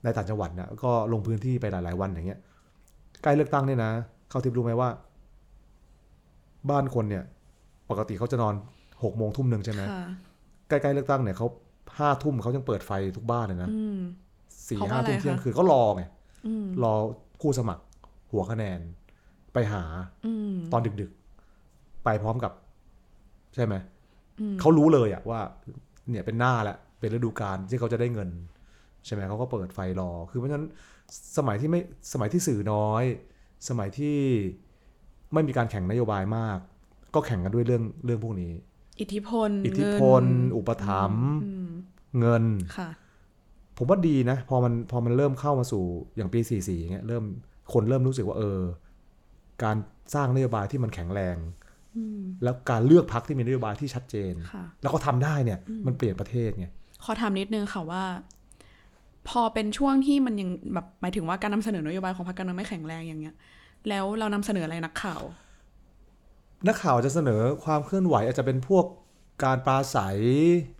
[0.03, 2.39] ในต่างจังหวัดเนี่ยก็ลงพื้นที่ไปหลาย ๆ วันอย่างเงี้ย
[3.23, 3.91] ใกล้เลือกตั้งเนี่ยนะ
[4.29, 4.89] เข้าทิพย์รู้ไหมว่า
[6.69, 7.23] บ้านคนเนี่ย
[7.89, 8.53] ปกติเขาจะนอน
[9.03, 10.05] หกโมงทุ่มหนึ่งใช่ไหมค่ะ
[10.69, 11.47] ใกล้ๆเลือกตั้งเนี่ยเขา
[11.97, 13.99] ห้าทุ่มเขายังเปิดไฟทุกบ้านเลยนะอืม
[14.67, 16.03] สี่เพราะว่าห้าทุ่มอะไรคะเที่ยงคือเขารอไง
[16.47, 16.93] อืมรอ
[17.41, 17.83] ผู้สมัคร
[18.31, 18.79] หัวคะแนน
[19.53, 19.83] ไปหา
[20.25, 21.20] อืมตอนดึกๆ
[22.03, 22.51] ไปพร้อมกับ
[23.55, 23.73] ใช่ไหม
[24.39, 25.39] อืมเขารู้เลยอะว่า
[26.09, 28.29] เนี่ยเป็นหน้าแล้วเป็นฤดูกาลที่เขาจะได้เงิน
[29.05, 30.67] ใช่ไหมเขาก็เปิดไฟรอ คือเพราะฉะนั้น
[31.37, 31.81] สมัยที่ไม่
[32.13, 33.03] สมัยที่สื่อน้อย
[33.69, 34.17] สมัยที่
[35.33, 36.57] ไม่มีการแข่งนโยบายมาก
[37.15, 38.53] ก็แข่งกันด้วยเรื่องเรื่องพวกนี้
[39.01, 41.69] อิทธิพล อิทธิพลเงินอุปถัมภ์อืม
[42.19, 42.43] เงิน
[42.77, 42.89] ค่ะ
[43.77, 45.83] ผมว่าดีนะ พอมันพอมันเริ่มเข้ามาสู่
[46.15, 47.23] อย่างปี44อย่างเงี้ยเริ่ม
[47.73, 48.59] คนเริ่มรู้สึกว่าเออ
[49.63, 49.75] การ
[50.13, 51.60] สร้างนโยบายที่มันแข็งแรงอืม
[52.43, 56.67] แล้วการเลือกพักที่มีนโยบายที่ชัดเจนค่ะแล้วก็ทำได้เนี่ย มันเปลี่ยนประเทศไง
[57.03, 58.03] ขอถามนิดนึงค่ะว่า
[59.29, 63.35] พอเป็นช่วงที่มันยังแบบหมายถึงว่าการนำเสนอนโยบายของพรรคการเมืองไม่แข็งแรงอย่างเงี้ย
[63.89, 65.21] แล้วเรานำเสนออะไรนักข่าว
[66.67, 68.85] นักข่าวจะเสนอความเคลื่อนไหวอาจจะเป็นพวก
[69.43, 70.17] การปราศัย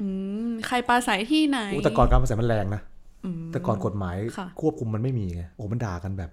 [0.02, 0.08] อื
[0.50, 2.82] มใครปราศัยที่ไหนอู้แต่ก่อนการปราศัยมันแรงนะ
[3.26, 6.32] อืมแต่ก่อนกฎหมายค่ะควบคุมมันไม่มีไงโอ้มันด่ากันแบบ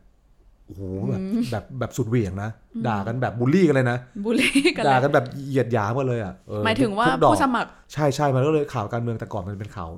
[0.68, 2.50] โอ้โหแบบแบบแบบสุดเหวี่ยงนะ
[2.86, 9.90] ด่ากันแบบบูลลี่กันเลยนะบูลลี่กันเลด่ายกันแบบเหยียดหยามกันเลยอะเออหมายถึงว่าทุกดอกผู้สมัครใช่ใช่มันก็เลยข่าวการเมืองแต่ก่อนมันเป็นข่าว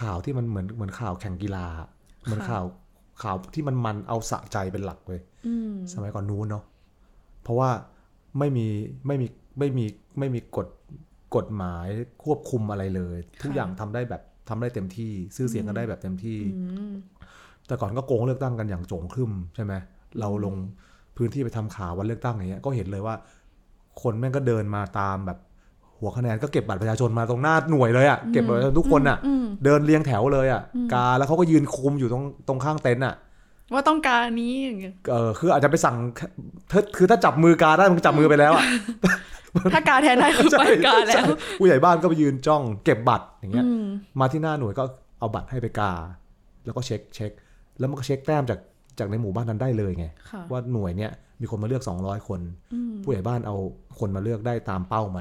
[0.00, 1.66] ข่าวที่มันเหมือนเหมือนข่าวแข่งกีฬา
[2.24, 2.64] เหมือนข่าว
[3.22, 6.64] ข่าวที่มันมันเอาสะใจเป็นหลักเลยอืมสมัยก่อนนู้นเนาะ
[7.42, 7.70] เพราะว่า
[8.38, 8.66] ไม่มี
[9.06, 9.26] ไม่มี
[9.58, 9.84] ไม่มี
[10.18, 10.66] ไม่มีกฎ
[11.36, 11.86] กฎหมาย
[12.24, 16.92] ควบคุมอะไรเลย ทุกอย่างทำได้แบบทำได้เต็มที่ ซื้อเสียงกันได้แบบเต็มที่อืม
[17.70, 19.72] แต่ก่อนก็โกงเลือกตั้งกันอย่างโจงครึ่มใช่ไหม
[20.20, 20.54] เราลง
[21.16, 23.14] พื้นที่ไปทำข่าววันเลือกตั้งอย่างเงี้ยก็เห็นเลยว่า
[24.02, 25.38] คนแม่งก็เดินมาตามแบบ
[25.98, 30.62] หัวคะแนนก็เก็บบัตรประชาชนมาตรงหน้าหน่วยเลยอะ่ะเก็บบัตรประชาชนทุกคนอะอืมเดินเรียงแถวเลยอะ่ะ
[30.94, 33.14] กาแล้วเขาก็ยืนคุมอยู่ตรงตรงข้างเต็นท์อะ
[33.72, 35.96] ว่าต้องการนี้อย่างเงี้ยเออคืออาจจะไปสั่ง
[36.70, 38.64] ถ้าคือถ้าจับมือกาได้มันจับมือไปแล้วอะ
[39.74, 41.22] ถ้ากาแทนได้คือไปกาแล้วใช่
[41.58, 43.86] ผู้ใหญ่บ้านก็ไปยืนจ้อง เก็บบัตรอย่างเงี้ยอืม
[44.20, 44.84] มาที่หน้าหน่วยก็
[45.18, 45.92] เอาบัตรให้ไปกา
[46.64, 47.30] แล้วก็เช็คเช็ค
[47.80, 48.58] แล้วมันก็เช็คแต้มจาก
[48.98, 52.40] จากในหมู่บ้านนั้นได้เลยไงค่ะว่าหน่วยเนี้ยมีคนมาเลือก 200 คน
[53.02, 53.56] ผู้ใหญ่บ้านเอา
[53.98, 55.20] คนมาเลือกได้ตามเป้าไหม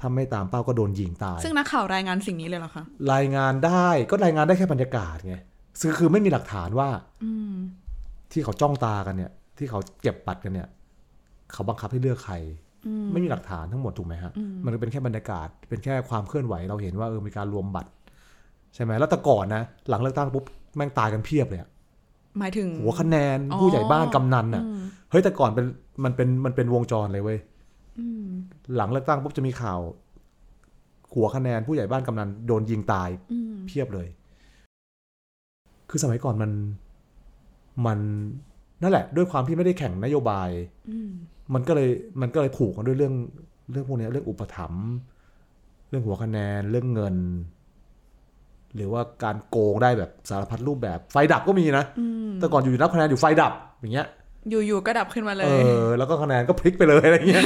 [0.00, 5.36] ถ้าไม่ตามเป้าก็โดนยิงตาย ซึ่งนักข่าวรายงานสิ่งนี้เลยเหรอคะรายงานได้ก็รายงานได้แค่บรรยากาศไง
[5.80, 6.88] ซึ่งคือไม่มีหลักฐานว่า
[7.24, 7.54] อืม
[8.32, 10.68] ที่เขาจ้องตากันเนี่ย ที่เขาเก็บบัตรกันเนี่ย
[11.52, 12.34] เขาบังคับให้เลือกใคร
[12.86, 17.90] อืมไม่มีหลักฐานทั้งหมดถูกไหมฮะอืมมันเป็นแค่บรรยากาศ เป็นแค่ความเคลื่อนไหวเราเห็นว่าเออมีการรวมบัตร
[18.74, 20.44] ใช่ไหมแล้วแต่ก่อนนะ หลังเลือกตั้งปุ๊บ
[20.76, 21.68] แม่งตายกันเพียบเลยอะ
[22.38, 25.66] หมายถึงหัวคะแนนอ๋อผู้ใหญ่บ้านกำนันอะอืมเฮ้ยแต่ก่อนเป็น
[26.04, 27.38] มันเป็นมันเป็นวงจรเลยเว้ย
[27.98, 28.26] อืม
[28.76, 29.80] หลังเลือกตั้งปุ๊บจะมีข่าว
[31.14, 34.08] หัวคะแนนผู้ใหญ่บ้านกำนันโดนยิงตายอืมเพียบเลย
[35.90, 36.52] คือสมัยก่อนมัน
[37.86, 37.98] มัน
[38.82, 40.50] นั่นแหละ ด้วยความที่ไม่ได้แข่งนโยบาย
[40.90, 41.10] อืม
[41.54, 41.88] มันก็เลย
[42.20, 43.14] มันก็เลยผูกกันด้วยเรื่อง
[43.72, 44.86] เรื่องพวกเนี้ยเรื่องอุปถัมภ์
[45.88, 47.16] เรื่องหัวคะแนนเรื่องเงิน
[48.76, 54.06] หรือว่าการโกงได้แบบสารพัดรูปแบบ ไฟดับก็มีนะอืมแต่ก่อนอยู่นับคะแนนอยู่ไฟดับอย่างเงี้ย
[54.50, 57.44] อยู่ๆก็ดับขึ้นมาเลเอยอแล้วก็คะแนนก็พลิกไปเลยอะไรเงี้ย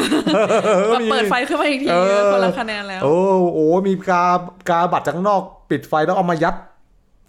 [0.94, 3.16] ก็เปิดไฟขึ้นมาอีกทีเออคนละคะแนนแล้ว โอ้
[3.54, 4.24] โห มีกา
[4.68, 6.54] กาบัตรจากข้างนอกปิดไฟแล้วเอามายัด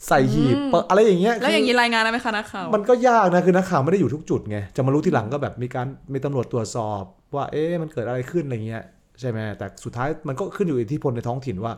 [0.08, 7.04] ใส่หีบเปิดอะไรอย่างเงี้ย แล้วอย่างนี้นี้รายงานได้ไหมคะนักข่าว มันก็ยากนะคือนักข่าวไม่ได้อยู่ทุกจุดไง จะมารู้ทีหลังก็แบบมีการมีตำรวจตรวจสอบ
[7.36, 8.84] ว่า เอ๊ะ มันเกิดอะไรขึ้นอะไรเงี้ย
[9.20, 11.74] ใช่ไหมแต่สุดท้ายมันก็ขึ้นอยู่อิทธิพลในท้องถิ่นว่า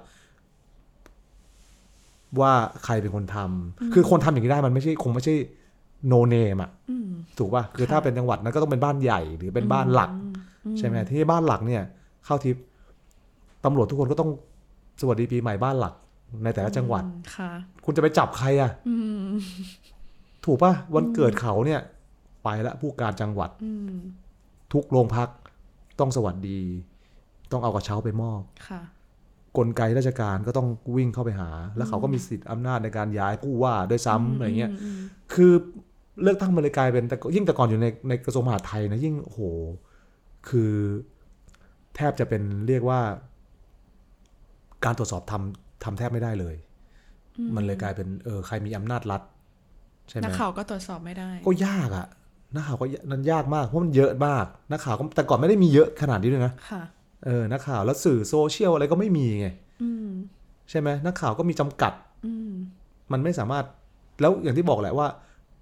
[2.40, 2.52] ว่า
[2.86, 5.36] ใครเป็นคนทำคือคนทำอย่างนี้ได้มันไม่ใช่คงไม่ใช่
[6.08, 6.72] โนเนมอะ
[7.38, 10.12] ถูกป่ะคือถ้าเป็นจังหวัดนั้นก็ต้องเป็นบ้านใหญ่หรือเป็นบ้านหลัก
[10.78, 11.84] ใช่ไหมที่บ้านหลักเนี่ย
[12.26, 12.64] เข้าทิพย์
[13.66, 14.30] ตำรวจทุกคนก็ต้อง
[15.02, 15.94] สวัสดีปีใหม่บ้านหลัก
[16.44, 17.04] ในแต่ละจังหวัด
[17.36, 17.52] ค่ะ
[17.86, 18.72] คุณจะไปจับใครอะ
[20.46, 21.82] ถูกป่ะวันเกิดเขาเนี่ย
[22.44, 23.50] ไปละผู้การจังหวัด
[24.74, 25.30] ทุกโรงพัก
[26.00, 26.60] ต้องสวัสดี
[27.52, 28.82] ต้องเอากระเช้าไปมอบค่ะ
[29.58, 34.72] กลไกราชการก็ต้องวิ่งเข้าไปหา แล้วเขาก็มีสิทธิอำนาจในการย้ายผู้ว่าด้วยซ้ำอะไรเงี้ย
[35.34, 35.54] คือ
[36.22, 39.42] เลือกตั้งมันเลยกลายเป็นแต่ยิ่งแต่ก่อนอยู่ในในกระทรวงมหาดไทยนะยิ่งโอ้โห
[40.50, 40.74] คือ
[41.96, 43.02] แทบจะเป็นเรียกว่า
[44.86, 46.56] การตรวจสอบทำทำแทบไม่ได้เลย
[47.56, 49.22] มันเลยกลายเป็นเออใครมีอำนาจรัฐ
[50.10, 52.08] ใช่ไหมนักข่าวก็ตรวจสอบไม่ได้ ก็ยากอะ
[52.56, 56.82] นักข่าวก็ยนั้นยากมากเพราะมันเยอะมากนักข่าวก็แต่ก่อนไม่ได้มีเยอะขนาดนี้ด้วยนะค่ะ
[57.26, 59.48] เออนักข่าวแล้วสื่อโซเชียลอะไรก็ไม่มีไง
[59.84, 60.10] อืม
[60.70, 61.94] ใช่ไหมนักข่าวก็มีจำกัด
[62.26, 62.52] อืม
[63.12, 63.66] มันไม่สามารถ
[64.22, 65.08] แล้วอย่างที่บอกแหละว่า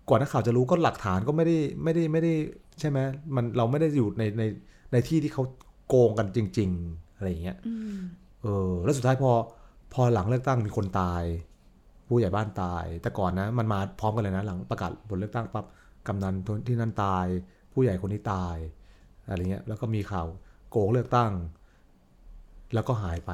[0.10, 2.34] ก่อนนักข่าวจะรู้ก็หลักฐานก็ไม่ได้ไม่ได้ไม่ได้
[2.80, 3.00] ใช่ไหม
[3.36, 4.44] มันเราไม่ได้อยู่ในใน
[4.92, 5.44] ในที่ที่เขา
[5.88, 7.98] โกงกันจริง ๆ อะไรอย่างเงี้ยอืม
[8.42, 9.32] เออ แล้วสุดท้ายพอ
[9.94, 11.24] พอหลังเลือกตั้งมีคนตาย
[12.08, 15.66] ผู้ใหญ่บ้านตาย แต่ก่อนนะ มันมาพร้อมกันเลยนะ หลังประกาศผลเลือกตั้งปั๊บ
[16.08, 16.34] กำนัน
[16.68, 17.26] ที่นั่นตาย
[17.74, 18.56] ผู้ใหญ่คนนี้ตาย
[19.28, 20.28] อะไรเงี้ยแล้วก็มีข่าว
[20.70, 21.32] โกงเลือกตั้ง
[22.74, 23.32] แล้วก็หายไป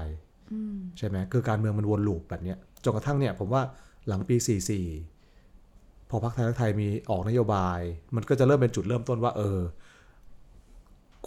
[0.51, 3.61] อืมใช่ไหมคือการเมืองมันวนลูปแบบเนี้ยจนกระทั่งเนี่ยผมว่า
[4.07, 7.79] หลังปี 44 พอพรรคไทยรักไทยมีออกนโยบาย
[8.15, 9.59] มันก็จะเริ่มเป็นจุดเริ่มต้นว่า เออ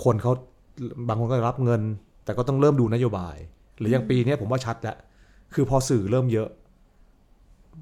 [0.04, 0.32] คนเขา
[1.08, 1.82] บางคนก็รับเงิน
[2.24, 3.36] แต่ก็ต้องเริ่มดูนโยบาย
[3.78, 4.96] หรืออย่างปีเนี้ยผมว่าชัดแล้ว
[5.54, 6.48] คือพอสื่อเริ่มเยอะ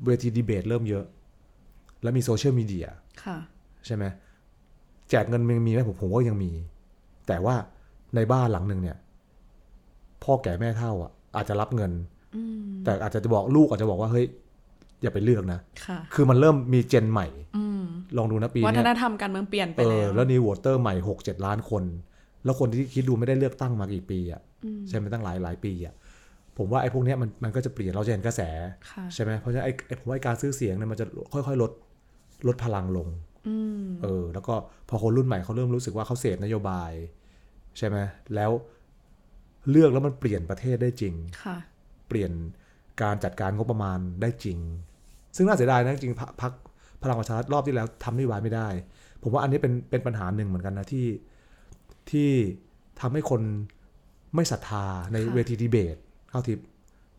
[0.05, 1.05] เวทีดีเบตเริ่มเยอะ
[2.03, 2.87] แล้วมีโซเชียลมีเดีย
[3.25, 3.37] ค่ะ
[3.87, 4.05] ใช่ไหม
[5.11, 6.53] แจกเงินมันมีไหมผมผมว่ายังมี
[7.29, 7.55] แต่ว่า
[8.17, 8.97] ในบ้านหลังหนึ่งเนี่ย
[10.25, 11.93] พ่อแก่แม่เท่าอะ อาจจะรับเงิน
[12.37, 14.27] อืมแต่อาจจะบอกลูกอาจจะบอกว่าเฮ้ย
[15.03, 17.83] อย่าไปเลือกนะค่ะคือมันเริ่มมีเจนใหม่อืม
[18.17, 21.85] ลองดูนะปีวัฒเนี้ยนธรรมการเมืองเปลี่ยนไปเอแล้อวแล้วนิวโวเตอร์ใหม่หกเจ็ดล้านคน
[22.45, 25.95] แล้วคนที่คิดดูไม่ได้เลือกตั้งมากี่ปีอะอืมใช่ไหมตั้งหลายหลายปีอะ
[26.59, 28.41] ผมว่าไอ้พวกเนี้ยมันมันก็จะเปลี่ยนเราจะเห็นกระแส
[28.91, 31.71] ค่ะใช่ไหมเพราะฉะนั้นไอ้ไอ้ผมว่าไอ้การซื้อเสียงเนี่ยมันจะค่อยๆลด
[32.49, 33.09] ลดพลังลง
[33.49, 34.55] อืมเออ แล้วก็
[34.89, 36.93] พอคนรุ่นใหม่เขาเริ่มรู้สึกว่าเขาเสพนโยบาย
[37.79, 37.99] ใช่ไหม
[38.35, 38.51] แล้ว
[39.71, 41.57] เลือกแล้วมันเปลี่ยนประเทศได้จริงค่ะ
[42.09, 42.31] เปลี่ยน
[43.03, 44.59] การจัดการงบประมาณได้จริง
[45.37, 46.53] ซึ่งน่าเสียดายนะจริงๆพรรคพัก
[47.03, 48.69] พลังประชารัฐรอบที่แล้วทำนโยบายไม่ได้
[49.23, 51.07] ผมว่าอันนี้เป็นเป็นปัญหาหนึ่งเหมือนกันนะที่
[52.11, 52.31] ที่
[53.01, 53.43] ทำให้คน
[54.35, 55.97] ไม่ศรัทธาในค่ะเวทีดีเบต
[56.31, 56.67] เข้าทิพย์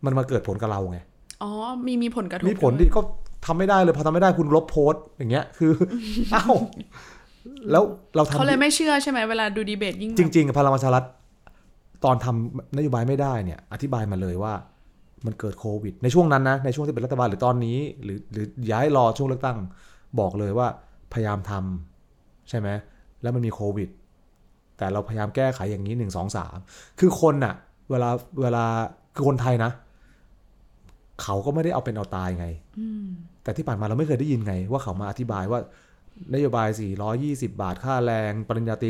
[0.05, 0.99] มันมาเกิดผลกับเราไง
[1.43, 1.51] อ๋อ
[1.85, 3.01] มีมีผลกระทบ มีผลด้วยที่ก็
[3.45, 5.73] ทำไม่ได้เลยพอทำไม่ได้คุณลบโพสต์อย่างเงี้ย คือ
[6.31, 6.45] เอ้า
[7.71, 7.83] แล้ว
[8.15, 11.03] เราทำเขาเลยไม่เชื่อใช่ไหมเวลาดูดีเบตยิ่ง จริง ๆ พลังประชารัฐ
[12.05, 14.53] ตอนทำนโยบายไม่ได้เนี่ย อธิบายมาเลยว่า
[15.25, 19.57] มันเกิดโควิด ในช่วงนั้นนะในช่วงที่เป็นรัฐบาลหรือตอนนี้ หรือหรือย้ายรอช่วงเลือกตั้ง
[20.19, 20.67] บอกเลยว่า
[21.13, 22.69] พยายามทำใช่ไหม
[23.21, 23.89] แล้วมันมีโควิด
[24.77, 26.57] แต่เราพยายามแก้ไขอย่างนี้หนึ่งสองสาม
[26.99, 27.53] คือคนน่ะ
[27.91, 28.09] เวลา
[28.41, 28.65] เวลา
[29.15, 29.71] คือคนไทยนะ
[31.23, 32.47] เขาก็ไม่ได้เอาเป็นเอาตายไง
[32.79, 33.05] อืม
[33.43, 35.59] แต่ที่ผ่านมาเราไม่เคยได้ยินไง ว่าเขามาอธิบายว่า
[36.33, 36.69] นโยบาย
[37.15, 38.89] 420 บาทค่าแรงปริญญาตรี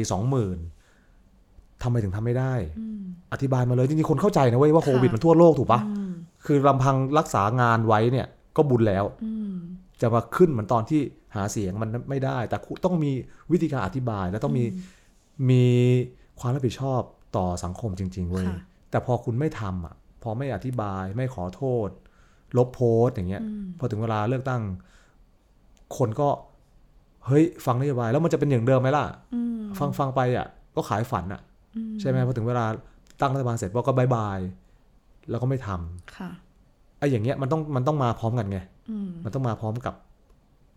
[0.92, 3.02] 20,000ทำไมถึงทำไม่ได้อืม
[3.34, 6.12] อธิบายมาเลยจริงๆคนเข้าใจนะเว้ยว่าโควิดค่ะมันทั่วโลกถูกปะอืม
[6.46, 9.56] คือลำพังรักษางานไว้เนี่ยก็บุญแล้วอืม
[10.02, 11.02] จะมาขึ้นเหมือนตอนที่
[11.36, 13.12] หาเสียงมันไม่ได้ แต่คุณต้องมี
[13.52, 14.66] วิธีการอธิบายและต้องมี
[15.50, 15.66] มี
[16.40, 17.02] ความรับผิดชอบ
[17.38, 18.60] ต่อสังคมจริง ๆเว้ยค่ะ
[18.92, 21.90] แต่พอคุณไม่ทำอะ พอไม่อธิบายไม่ขอโทษ
[22.58, 24.62] ลบโพสต์อย่างเงี้ยอืมพอถึงเวลาเลือกตั้ง
[25.98, 26.30] คนก็
[27.28, 31.42] เฮ้ย ฟังนโยบายแล้วมันจะเป็นอย่างเดิมไหมล่ะอืมฟังฟังไปอะ ก็ขายฝันอะ
[31.76, 32.66] อืมใช่ไหมพอถึงเวลา
[33.22, 34.40] ตั้งรัฐบาลเสร็จว่าก็บายบาย
[35.30, 36.30] แล้วก็ไม่ทำค่ะ
[36.98, 38.60] ไอ้อย่างเงี้ยมันต้องมันต้องมาพร้อมกันไง
[38.92, 39.96] อืมมันต้องมาพร้อมกับ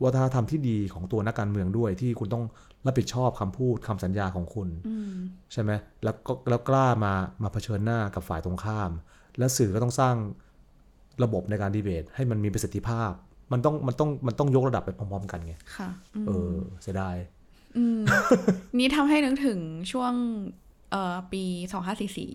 [0.04, 2.44] วัฒนธรรมที่ดีของตัวนักการเมืองด้วย ที่คุณต้อง
[2.87, 5.16] รับผิดชอบคำพูดคำสัญญาของคุณอืม
[5.52, 5.70] ใช่ไหม
[6.04, 8.90] แล้วก็แล้วกล้ามามาเผชิญหน้ากับฝ่ายตรงข้าม
[9.38, 10.14] และสื่อก็ต้องสร้าง
[11.22, 13.12] ระบบในการดีเบต ให้มันมีประสิทธิภาพ
[13.52, 15.88] มันต้องมันต้องมันต้องยกระดับไปพร้อมๆกันไงค่ะ
[16.22, 17.16] มเออเสียดาย
[17.76, 18.00] อืม
[18.78, 19.58] นี่ทำให้นึกถึง
[19.92, 20.12] ช่วง
[20.90, 22.32] เอ่อปีสองห้าสี่สี่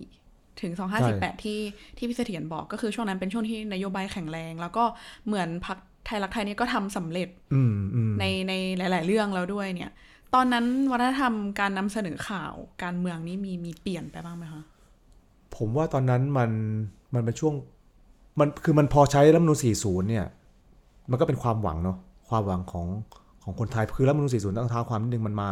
[0.60, 1.60] ถึงสองห้าสี่แปดที่
[1.96, 4.84] ที่พี่เสถียรบอกก็คือช่วงนั้นเป็นช่วงที่นโยบายแข็งแรง แล้วก็
[5.26, 9.92] เหมือนพักไทยรักไทยนี่ก็ทำสำเร็จอืมอืมในในหลาย ๆ เรื่องแล้วด้วยเนี่ย
[10.34, 14.62] ตอนนั้นวัฒนธรรมการนำเสนอข่าวการเมืองนี่มีมีเปลี่ยนไปบ้างไหมคะ
[15.56, 16.50] ผมว่าตอนนั้นมัน
[17.14, 17.54] มันเป็นช่วง
[18.40, 20.26] มันคือมันพอใช้รัฐธรรมนูญ40 เนี่ย
[21.10, 21.96] มันก็เป็นความหวังเนาะ
[22.28, 22.86] ความหวังของ
[23.44, 25.48] ของคนไทยคือรัฐธรรมนูญ40ต้องเท้าความนิดนึงมันมา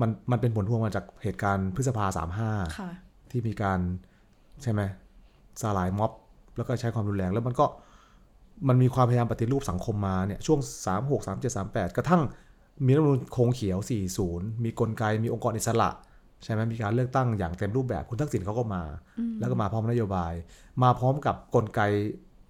[0.00, 2.06] มันมันเป็นผลพวงมาจากเหตุการณ์พฤษภา
[2.40, 2.90] 35ค่ะ
[3.30, 3.78] ที่มีการ
[4.62, 4.80] ใช่ไหม
[5.60, 6.12] สลายม็อบ
[6.56, 7.66] แล้วก็ใช้ความรุนแรงแล้วมันก็
[8.68, 12.22] มันมีความพยายามปฏิรูปสังคมมาเนี่ยช่วง 3 6 3 7 3 8 กระทั่ง
[12.86, 13.78] มีรัฐธรรมนูญโครงเขียว
[14.20, 15.90] 40 มีกลไกมีองค์กรอิสระ
[16.44, 18.82] ใช่ไหมมีการเลือกตั้งอย่างเต็มรูปแบบคุณทักษิณเขาก็มา
[19.38, 20.32] แล้วก็มาพร้อมนโยบาย
[20.82, 21.80] มาพร้อมกับกลไก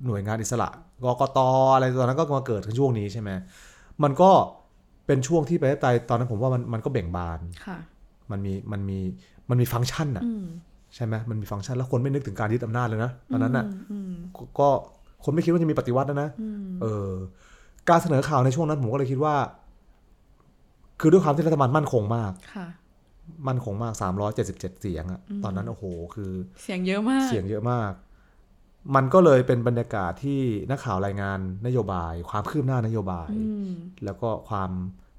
[0.06, 0.68] หน่วยงานอิสระ
[1.04, 1.38] กกต
[1.74, 3.30] อะไรตอนนั้นก็มาเกิดในช่วงนี้ใช่ไหม
[4.02, 4.30] มันก็
[5.06, 7.78] เป็นช่วงที่ประเทศไทยตอนนั้นผมว่ามันมันก็เบ่งบานค่ะ
[8.30, 8.98] มันมีมันมี
[9.50, 10.46] มันมีฟังก์ชันอะอืม
[10.94, 14.68] ใช่ไหมมันมีฟังก์ชันแล้วคนไม่นึกถึงการยึดอำนาจเลยนะตอนนั้นน่ะอืมก็ก็
[15.24, 17.12] คนไม่คิดว่าจะมีปฏิวัตินะนะอืมเออ
[17.88, 19.34] การเสนอข่าวในช่วงนั้นผมก็เลยคิดว่า
[21.00, 22.66] คือด้วยความที่รัฐบาลมั่นคงมากค่ะ
[23.48, 23.92] มั่นคงมาก
[24.32, 25.84] 377 เสียงอะตอนนั้นโอ้โห
[26.14, 27.92] คือ เสียงเยอะมาก เสียงเยอะมาก
[28.94, 30.40] มันก็เลยเป็นบรรยากาศที่
[30.70, 33.72] นักข่าวรายงานนโยบาย ความคืบหน้านโยบายอืม
[34.04, 34.70] แล้วก็ความ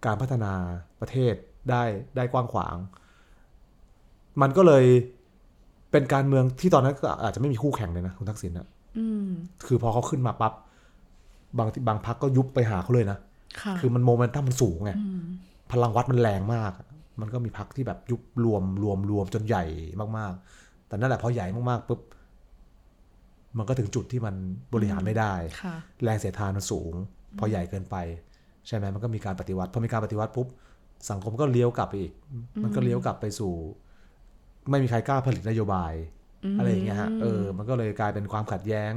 [0.05, 0.53] การพัฒนา
[1.01, 1.33] ประเทศ
[1.69, 1.83] ได้
[2.15, 2.75] ได้กว้างขวาง
[4.41, 4.85] มันก็เลย
[5.91, 9.29] เป็นการเมืองที่ตอนนั้นก็อาจจะไม่มีคู่แข่งเลยนะคุณทักษิณนะอืม
[9.65, 10.53] คือพอเขาขึ้นมาปั๊บ
[11.57, 13.17] บางบางพักก็ยุบไปหาเขาเลยนะ
[13.61, 15.21] ค่ะคือมันโมเมนตัมมันสูงไงอืม
[15.71, 16.71] พลังวัดมันแรงมาก
[17.21, 19.63] มันก็มีพักที่แบบยุบรวมรวมรวมจนใหญ่
[20.17, 21.99] มากๆ แต่นั่นแหละพอใหญ่มากๆปุ๊บ
[23.57, 24.35] มันก็ถึงจุดที่มัน
[24.73, 26.93] บริหารไม่ได้ค่ะแรงเสียดทานมันสูง
[27.39, 27.95] พอใหญ่เกินไป
[28.67, 30.47] ใช่ไหมมันก็มีการปฏิวัติพอมีการปฏิวัติปุ๊บ
[31.09, 32.13] สังคมก็เลี้ยวกลับไปอีก
[32.63, 33.53] มันก็เลี้ยวกลับไปสู่
[34.69, 35.93] ไม่มีใครกล้าผลิตนโยบาย
[36.57, 38.91] อะไรอย่างเงี้ยฮะเออ มันก็เลยกลายเป็นความขัดแย้ง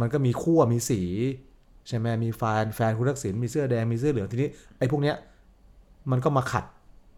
[0.00, 1.02] มันก็มีขั้วมีสี
[1.88, 5.16] ใช่ไหมมีแฟนแฟนคุณทักษิณมีเสื้อแดงมีเสื้อเหลืองทีนี้ไอ้พวกเนี้ย
[6.10, 6.64] มันก็มาขัด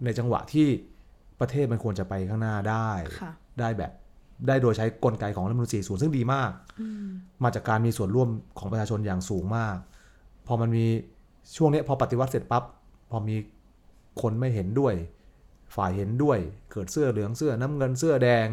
[0.04, 0.68] ในจังหวะที่
[1.40, 3.92] ประเทศมันควรจะไปข้างหน้าได้ค่ะได้แบบ
[4.46, 6.50] ได้โดยใช้กลไกของรัฐธรรมนูญ40 ซึ่งดีมาก
[7.44, 9.76] มาจากการมีส่วนร่วมของประชาชนอย่างสูงมาก
[10.46, 10.86] พอมันมี
[11.56, 12.64] ช่วงเนี้ยพอปฏิวัติเสร็จปั๊บ
[13.10, 13.36] พอมี
[14.22, 14.94] คนไม่เห็นด้วย
[15.76, 16.38] ฝ่ายเห็นด้วย
[16.70, 18.46] เกิดเสื้อเหลืองเสื้อน้ำเงินเสื้อแดง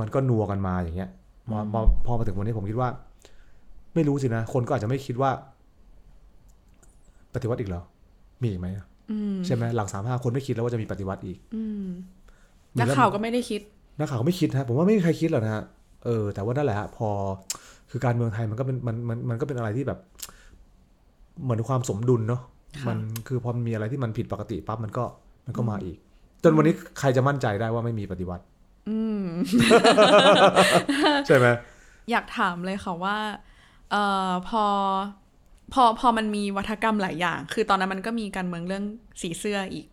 [0.00, 1.10] มันก็นัวกันมาอย่างเงี้ย
[1.50, 2.88] พอพอพอมาถึงวันนี้ผมคิดว่า
[3.94, 5.30] ไม่รู้สินะ คนก็อาจจะไม่คิดว่า
[7.34, 7.82] ปฏิวัติอีกเหรอ
[8.42, 8.68] มีอีกไหม
[9.10, 11.86] อืมใช่ไหมหลังสามห้าคนไม่คิดแล้วว่าจะมีปฏิวัติอีกอืม
[12.74, 13.60] มีนักแล้วข่าวก็ไม่ได้คิด
[13.98, 15.64] นักข่าวก็ไม่คิดฮะผมว่าไม่มีใครคิดหรอกนะฮะ
[16.04, 17.08] เออแต่ว่านั่นแหละฮะพอ
[17.90, 19.98] คือการเมืองไทยมันก็เป็นมันมันมันก็เป็นอะไรที่แบบ
[21.42, 22.42] เหมือนความสมดุลเนาะ
[22.82, 25.04] ค่ะมันคือพอมันมีอะไรที่มันผิดปกติปั๊บมันก็
[25.46, 25.96] มันก็มาอีก
[26.42, 28.44] จนวันนี้ใครจะมั่นใจได้ว่าไม่มีปฏิวัติ
[28.88, 29.24] อืม
[31.26, 31.46] ใช่ไหม
[32.10, 33.16] อยากถามเลยค่ะว่า
[33.90, 34.64] เอ่อพอ
[35.72, 38.84] พอพอมันมีวัฒกรรมหลายอย่าง คือตอนนั้นมันก็มีการเมืองเรื่อง
[39.22, 39.86] สีเสื้ออีก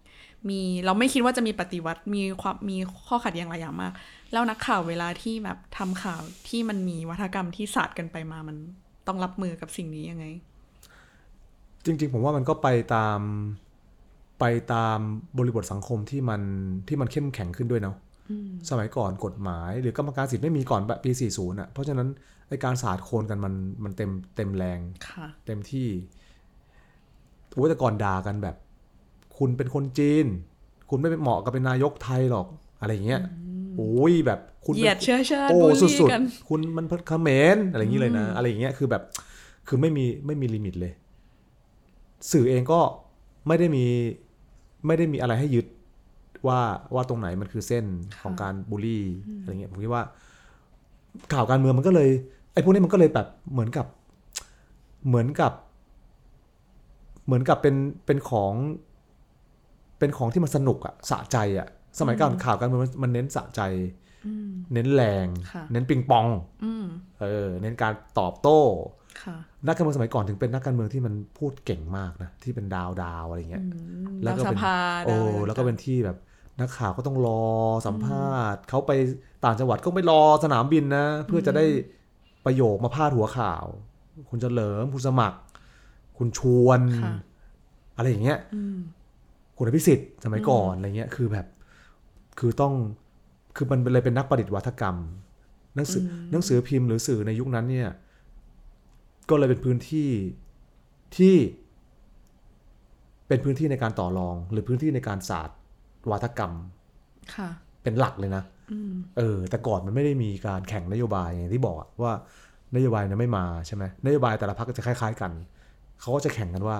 [0.50, 2.78] มีเราไม่คิดว่าจะมีปฏิวัติมีความมี
[3.08, 3.94] ข้อขัดแย้งหลายอย่างมาก
[4.32, 8.58] แล้วนักข่าวเวลาที่แบบทำข่าวที่มันมีวัฒกรรมที่ศาสตร์กันไปมามัน
[9.08, 10.26] ต้องรับมือกับสิ่งนี้ยังไง
[11.86, 13.20] จริง ๆ ผมว่ามันก็ไปตาม
[14.40, 15.00] ไปตาม
[15.38, 16.42] บริบทสังคมที่มัน
[16.88, 17.96] ที่มันเข้มแข็งขึ้นด้วยเนาะ
[18.70, 22.08] สมัยก่อนกฎหมาย หรือกรรมการสิทธิ์ไม่มีก่อนปี 40อะเพราะฉะนั้น
[22.48, 23.54] ไอการสาดโคนกันมัน
[23.84, 24.80] มันเต็มเต็มแรง
[25.10, 25.88] ค่ะเต็มที่
[27.54, 28.56] โอ้ยแต่ก่อนด่ากันแบบ
[29.40, 30.26] คุณเป็นคนจีน
[30.90, 32.48] คุณไม่เป็นเหมาะกับเป็นนายกไทยหรอก
[32.82, 33.22] อะไรอย่างเงี้ย
[33.76, 39.04] โอ้ยแบบคุณเหยียดเชื้อชาติโอ้บูลสุลี่ดกันๆคุณมันเขมรอะไรอย่างนี้เลยนะ อะไรอย่างเงี้ยคือแบบ
[39.68, 40.94] คือไม่มีไม่มีลิมิตเลย
[42.32, 42.80] สื่อเองก็
[43.48, 43.86] ไม่ได้มี
[44.86, 45.66] ไม่ได้มีอะไรให้ยึด
[46.48, 46.60] ว่า
[46.96, 47.86] ว่าตรงไหนมันคือเส้น
[48.22, 49.04] ของการบูลลี่
[49.40, 50.04] อะไรเงี้ยผมคิดว่า
[51.34, 52.10] ข่าวการเมืองมันก็เลย
[52.54, 53.86] ไอ้พวกนี้มันก็เลยแบบเหมือนกับ
[55.08, 55.54] เหมือนกับ
[57.26, 57.76] เหมือนกับเป็น
[58.06, 58.54] เป็นของ
[60.00, 61.68] เป็นของที่มันสนุกอะสะใจอะ
[62.00, 63.62] สมัยก่อนข่าวการเมืองมันมันเน้นสะใจ
[64.74, 66.28] เน้นแรงค่ะเน้นปิงปอง
[66.64, 66.86] อืม
[67.22, 68.60] เออ เน้นการตอบโต้
[69.24, 73.66] ค่ะนักการเมืองสมัยก่อนถึงเป็นนักการเมืองที่มันพูดเก่งมากนะที่เป็นดาวดาวอะไรเงี้ย
[74.24, 76.18] แล้แล้ววก็สเป็นภาโอ้ดาวแล้วก็เป็นที่แบบ
[76.60, 77.44] นักข่าวก็ต้องรอ
[77.88, 78.92] สัมภาษณ์เขาไป
[79.46, 81.66] ต่างจังหวัดก็ไม่รอสนามบินนะ เพื่อจะได้
[82.46, 83.66] ประโยคมาพาดหัวข่าว
[84.30, 85.40] คุณเฉลิมคุณสมัคร
[86.18, 87.14] คุณชวนค่ะ
[87.98, 88.78] อะไรอย่างเงี้ยอืม
[89.60, 91.46] คุณอภิสิทธิ์สมัยก่อนอะไรเงี้ยคือแบบ
[92.40, 92.74] คือต้อง
[93.56, 94.96] คือมันเลยเป็นนักประดิษฐ์วัฒกรรม
[95.76, 97.90] หนังสืออหนังสือพิมพ์หรือสื่อในยุคนั้นเนี่ย
[99.30, 100.10] ก็เลยเป็นพื้นที่
[101.18, 101.36] ที่
[103.28, 105.58] เป็นพื้นที่ในการต่อรอง หรือพื้นที่ในการศาสตร์
[106.12, 106.54] วัฒกรรม
[107.36, 107.50] ค่ะ
[107.84, 112.14] เป็นหลักเลยนะอืมเออ แต่ก่อนมันไม่ได้มีการแข่งนโยบายอย่างที่บอกอะว่า
[112.76, 115.32] นโยบายเนี่ยไม่มาใช่ไหมนโยบายแต่ละพรรคก็จะคล้าย ๆ กัน
[116.02, 116.78] เขาก็จะแข่งกันว่า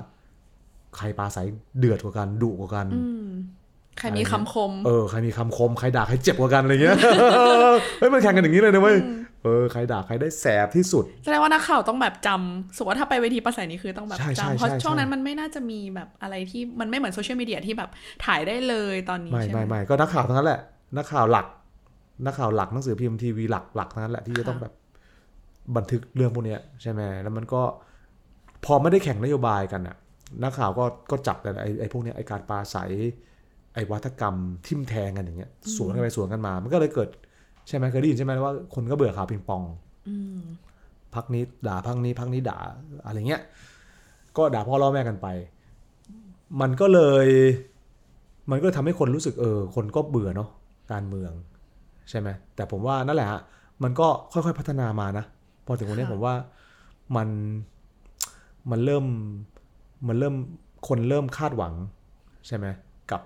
[0.98, 1.48] ใครปราศัย
[1.80, 3.30] เดือดกว่ากันดุกว่ากันอืม
[4.00, 6.98] ใครมีคำคม เออ ใครมีคำคม ใครด่าใครเจ็บกว่ากันอะไรเงี้ย
[8.00, 8.98] เฮ้ย มันแข่งกันอย่างนี้เลยนะเว้ย
[9.44, 17.90] เออ ใครด่าใครได้แสบที่สุด แสดงว่านักข่าวต้องแบบจำสมมติว่าถ้าไปเวทีประสัยนี้คือต้องแบบใช่ใช่จำเพราะใช่ช่วงนั้นใช่มันไม่น่าจะมีแบบอะไรที่มันไม่เหมือนโซเชียลมีเดียที่แบบ
[18.26, 20.62] ถ่ายได้เลยตอนนี้ไม่ใช่ไหมไม่ไม่ก็นักข่าวทั้งนั้นแหละ
[20.98, 21.46] นักข่าวหลัก
[22.26, 24.74] นักข่าวหลักหนังสือพิมพ์ทีวีหลักหลักทั้งนั้นแหละที่จะต้องแบบ
[25.76, 27.62] บันทึกเรื่องพวกเนี้ยใช่ไหมแล้วมันก็
[28.66, 29.96] พอไม่ได้แข่งนโยบายกันอะ
[30.44, 32.92] นักข่าวก็ก็จับแต่ไอ้ไอ้พวกเนี้ยไอ้การปราศัย
[33.74, 34.36] ไอ้วัฒกรรม
[34.68, 37.10] ทิมแทงกันอย่างเงี้ยสวนกันไปสวนกันมา มันก็เลยเกิด
[37.68, 39.62] ใช่ไหมเคยได้ยินใช่ไหมว่าคนก็เบื่อข่าวปิงปอง
[41.16, 42.58] พักนี้ด่าพักนี้พักนี้ด่า
[43.06, 43.42] อะไรเงี้ย
[44.38, 45.28] ก็ด่าพ่อล่อแม่กันไป
[46.62, 47.28] มันก็เลย
[48.52, 50.50] มันก็ทำให้คนรู้สึกเออ คนก็เบื่อเนาะ
[50.92, 51.32] การเมือง
[52.10, 53.42] ใช่ไหมแต่ผมว่านั่นแหละฮะ
[53.84, 55.26] มันก็ค่อยๆพัฒนามานะ
[55.66, 56.36] พอถึงวันนี้ผมว่า
[57.16, 57.30] มัน
[58.72, 59.06] มันเริ่ม
[60.08, 60.36] มันเริ่ม
[60.88, 61.74] คนเริ่มคาดหวัง
[62.48, 62.66] ใช่ไหม
[63.12, 63.22] กับ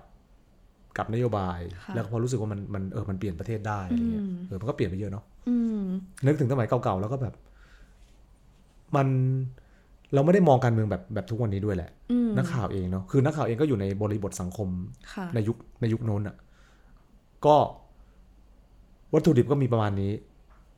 [0.96, 5.82] กับนโยบายค่ะแล้วก็พอรู้สึกว่ามันมันเออมันเปลี่ยนประเทศได้อะไรเงี้ยเออมันก็เปลี่ยนไปเยอะเนาะอืม
[6.26, 7.34] นึกถึงสมัยเก่าๆแล้วก็แบบ
[8.96, 9.08] มัน
[10.14, 14.68] เราไม่ได้มองการเมืองแบบแบบทุกวันนี้ด้วยแหละอืมนักข่าวเองเนาะคือนักข่าวเองก็อยู่ในบริบทสังคม
[15.12, 16.36] ค่ะในยุคในยุคโน้นอะ
[17.46, 17.56] ก็
[19.14, 20.12] วัตถุดิบก็มีประมาณนี้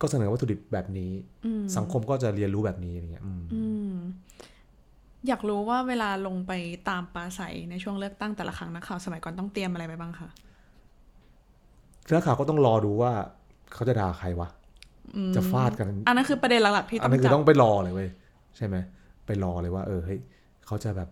[0.00, 1.10] ก็เสนอวัตถุดิบแบบนี้
[1.46, 3.98] อืมสังคมก็จะเรียนรู้แบบนี้อย่างเงี้ยอืม
[5.22, 6.52] อืมอยากรู้ว่าเวลาลงไป
[6.88, 10.28] ตามปราศัยในช่วงเลือกตั้งแต่ละครั้งนักข่าวสมัยก่อนต้องเตรียมอะไรไปบ้างคะ
[12.14, 13.12] นักข่าวก็ต้องรอดูว่า
[13.74, 14.48] เขาจะด่าใครวะ
[15.16, 18.08] อืมจะฟาดกัน อันนั้นคือประเด็นหลักๆที่อัต้นองนั้นคือจับต้องไปรอเลยเว้ย
[18.56, 18.76] ใช่ไหม
[19.26, 20.20] ไปรอเลยว่า เออเฮ้ย
[20.66, 21.08] เขาจะแบบ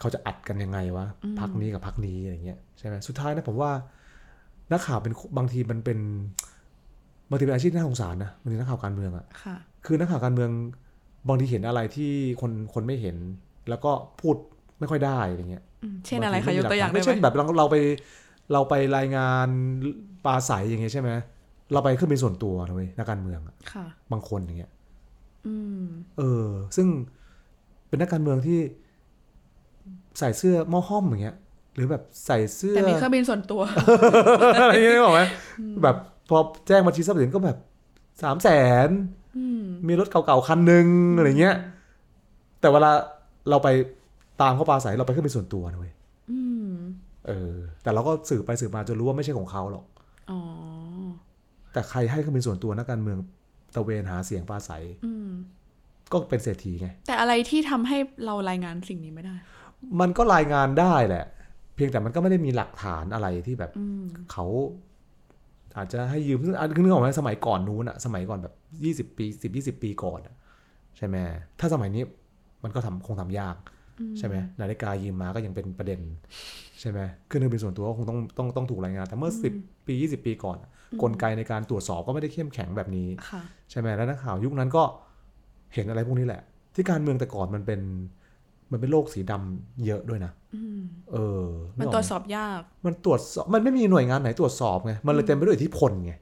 [0.00, 1.06] เขาจะอัดกันยังไงวะ
[1.40, 3.70] พักนี้กับพักนี้อะไรเงี้ยใช่ไหมสุดท้ายนะผมว่า
[4.72, 5.98] นักข่าวเป็นบางทีมันเป็น
[7.30, 9.56] บางทีเป็นอาชีพที่น่าสงสารนะบางทีนักข่าวการเมืองอะค่ะ
[9.86, 10.50] คือนักข่าวการเมือง
[11.28, 13.16] บางทีเห็นอะไรที่คนคนไม่เห็น
[13.68, 14.36] แล้วก็พูด
[14.78, 17.76] ไม่ค่อยได้อะไรเงี้ยอืมเช่นอะไรบางคะทียกตัวอย่างได้ไม่ไหเช่นมแบบเราเราไป
[18.52, 19.48] เราไปรายงาน
[20.24, 21.10] ปลาใสอย่างเงี้ยใช่ไหม
[21.72, 24.70] เราไปเครื่องบินส่วนตัวนะเว้ยนักการเมืองอะค่ะบางคนอย่างเงี้ย
[25.46, 25.84] อืม
[26.18, 26.88] เออ ซึ่ง
[27.88, 28.58] เป็นนักการเมืองที่
[30.18, 31.36] ใส่เสื้อหม้อห้อมอย่างเงี้ย
[31.74, 33.62] หรือแบบใส่เสื้อแต่มีเครื่องบินส่วนตัว
[34.60, 35.22] อะไรอย่างเงี้ยนึกออกไหม
[35.82, 35.96] แบบ
[36.28, 37.58] พอแจ้งบัญชีทรัพย์สินก็แบบ
[38.22, 38.48] สามแส
[38.86, 39.23] นอื
[39.58, 41.56] มมีรถเก่าๆคันหนึ่งอะไรเงี้ย
[42.60, 42.90] แต่เวลา
[43.50, 43.68] เราไป
[44.40, 45.92] ตามเขาปลาใสเราไปขึ้นเป็นส่วนตัวนะเว้ย
[46.30, 46.70] อืม
[47.26, 49.84] เออ แต่เราก็สืบไปสืบมาจนรู้ว่าไม่ใช่ของเขาหรอก
[50.30, 50.40] อ๋อ
[51.72, 53.18] แต่ใครให้ขึ้นเป็นส่วนตัวนักการเมือง
[53.74, 54.70] ตะเวนหาเสียงปลาใส
[55.06, 55.28] อืม
[56.12, 59.34] ก็เป็นเศรษฐีไง แต่อะไรที่ทำให้เรารายงานสิ่งนี้ไม่ได้
[60.00, 61.24] มันก็รายงานได้แหละ
[61.74, 64.46] เพียงแต่มันก็ไม่ได้มีหลักฐานอะไรที่แบบอืมเขา
[65.76, 70.34] อาจจะให้ยืมซึ่งอันคือนึกออกไหมสมัยก่อนนู้นอะสมัยก่อนแบบยี่สิบปีสิบยี่สิบปีก่อนอะ
[70.96, 71.16] ใช่ไหม
[71.60, 72.02] ถ้าสมัยนี้
[72.64, 73.56] มันก็ทำคงทำยาก
[74.18, 76.00] ใช่ไหมนาฬิกายืมมาก็ยังเป็นประเด็น
[76.80, 79.54] ใช่ไหมขึ้นเครื่องบินส่วนตัวก็คงต้องต้องต้องถูกรายงาน แต่เมื่อสิบ
[79.86, 80.70] ปียี่สิบปีก่อนอะ
[81.02, 84.82] กลไกในการตรวจสอบก็ไม่ได้เข้มแข็งแบบนี้ค่ะใช่ไหมแล้วนักข่าวยุคนั้นก็
[85.74, 86.42] เห็นอะไรพวกนี้แหละ
[86.74, 87.80] ที่การเมืองแต่ก่อนมันเป็น
[88.70, 90.43] มันเป็นโลกสีดำเยอะด้วยนะอืม
[91.12, 91.46] เออ
[91.78, 96.14] มันกกตรไหวจสอบยาก มันตรวจสอบมันไม่มีหน่วยงานไหนตรวจสอบไง มันเลยเต็มไปด้วยอิทธิพลไง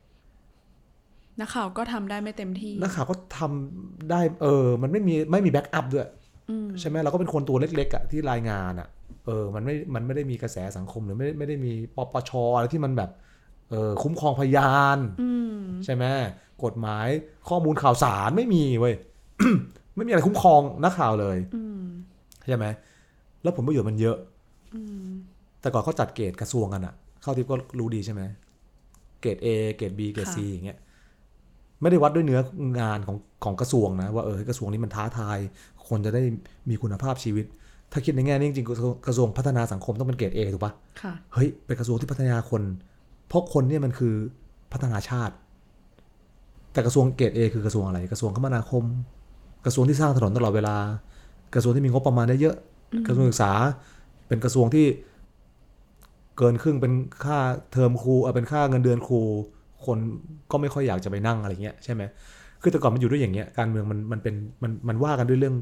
[1.40, 6.08] นักข่าวก็ทำได้ไม่เต็มที่นักข่าวก็ทำได้ เออ มันไม่มีไม่มีแบ็กอัพด้วย
[6.50, 8.88] อืมใช่ไหมเราก็เป็นคนตัวเล็กๆอะที่รายงานอะ
[9.26, 13.10] เออ มันไม่ มันไม่ได้มีกระแสสังคมหรือไม่ได้ไม่ได้มีปปชอะไรที่มันแบบ
[13.70, 16.04] เออคุ้มครองพยานอืมใช่ไหม
[16.64, 17.06] กฎหมาย
[17.48, 18.94] ข้อมูลข่าวสารไม่มีเว้ย
[19.96, 21.82] ไม่มีอะไรคุ้มครองนักข่าวเลยอืม
[22.46, 22.66] ใช่ไหม
[23.42, 24.16] แล้วผลประโยชน์มันเยอะ
[24.74, 25.10] อืม
[25.60, 28.22] แต่ก่อนเขาจัดเกรดกระทรวงกันอะเข้าทิพย์ก็รู้ดีใช่ไหม
[29.20, 30.78] เกรด A เกรด B เกรด C อย่างเงี้ย
[31.80, 32.40] ไม่ได้วัดด้วยเนื้อ
[32.80, 35.38] งานของของกระทรวงนะ ว่าเออกระทรวงนี้มันท้าทาย
[35.88, 36.22] คนจะได้
[36.70, 37.46] มีคุณภาพชีวิต
[37.92, 42.62] ถ้าคิดในแง่นี้จริงๆกระทรวงกระทรวงพัฒนาสังคมต้องเป็นเกรด A ถูกปะค่ะเฮ้ยเป็นกระทรวงที่พัฒนาคน
[43.28, 44.14] เพราะคนเนี่ยมันคือ
[44.72, 45.34] พัฒนาชาติ
[46.72, 48.84] แต่กระทรวงเกรด A คือกระทรวงอะไร กระทรวงคมนาคม
[49.64, 50.76] กระทรวงที่สร้างถนนตลอดเวลา
[51.54, 52.71] กระทรวงที่มีงบประมาณเยอะๆ
[53.06, 53.52] กระทรวงศึกษา
[54.28, 54.86] เป็นกระทรวงที่
[56.38, 56.92] เกินครึ่งเป็น
[57.24, 57.38] ค่า
[57.72, 59.20] เทอมครูเออเป็นค่าเงินเดือนครู
[59.86, 59.98] คน
[60.50, 62.02] ก็ไม่ค่อยอยากจะไปนั่งอะไรเงี้ยใช่ไหม
[62.62, 65.56] คือแต่ก่อนมันอยู่ด้วยอย่างเงี้ยการเมืองมันมันเป็นมันมันว่ากันด้วยเรื่อง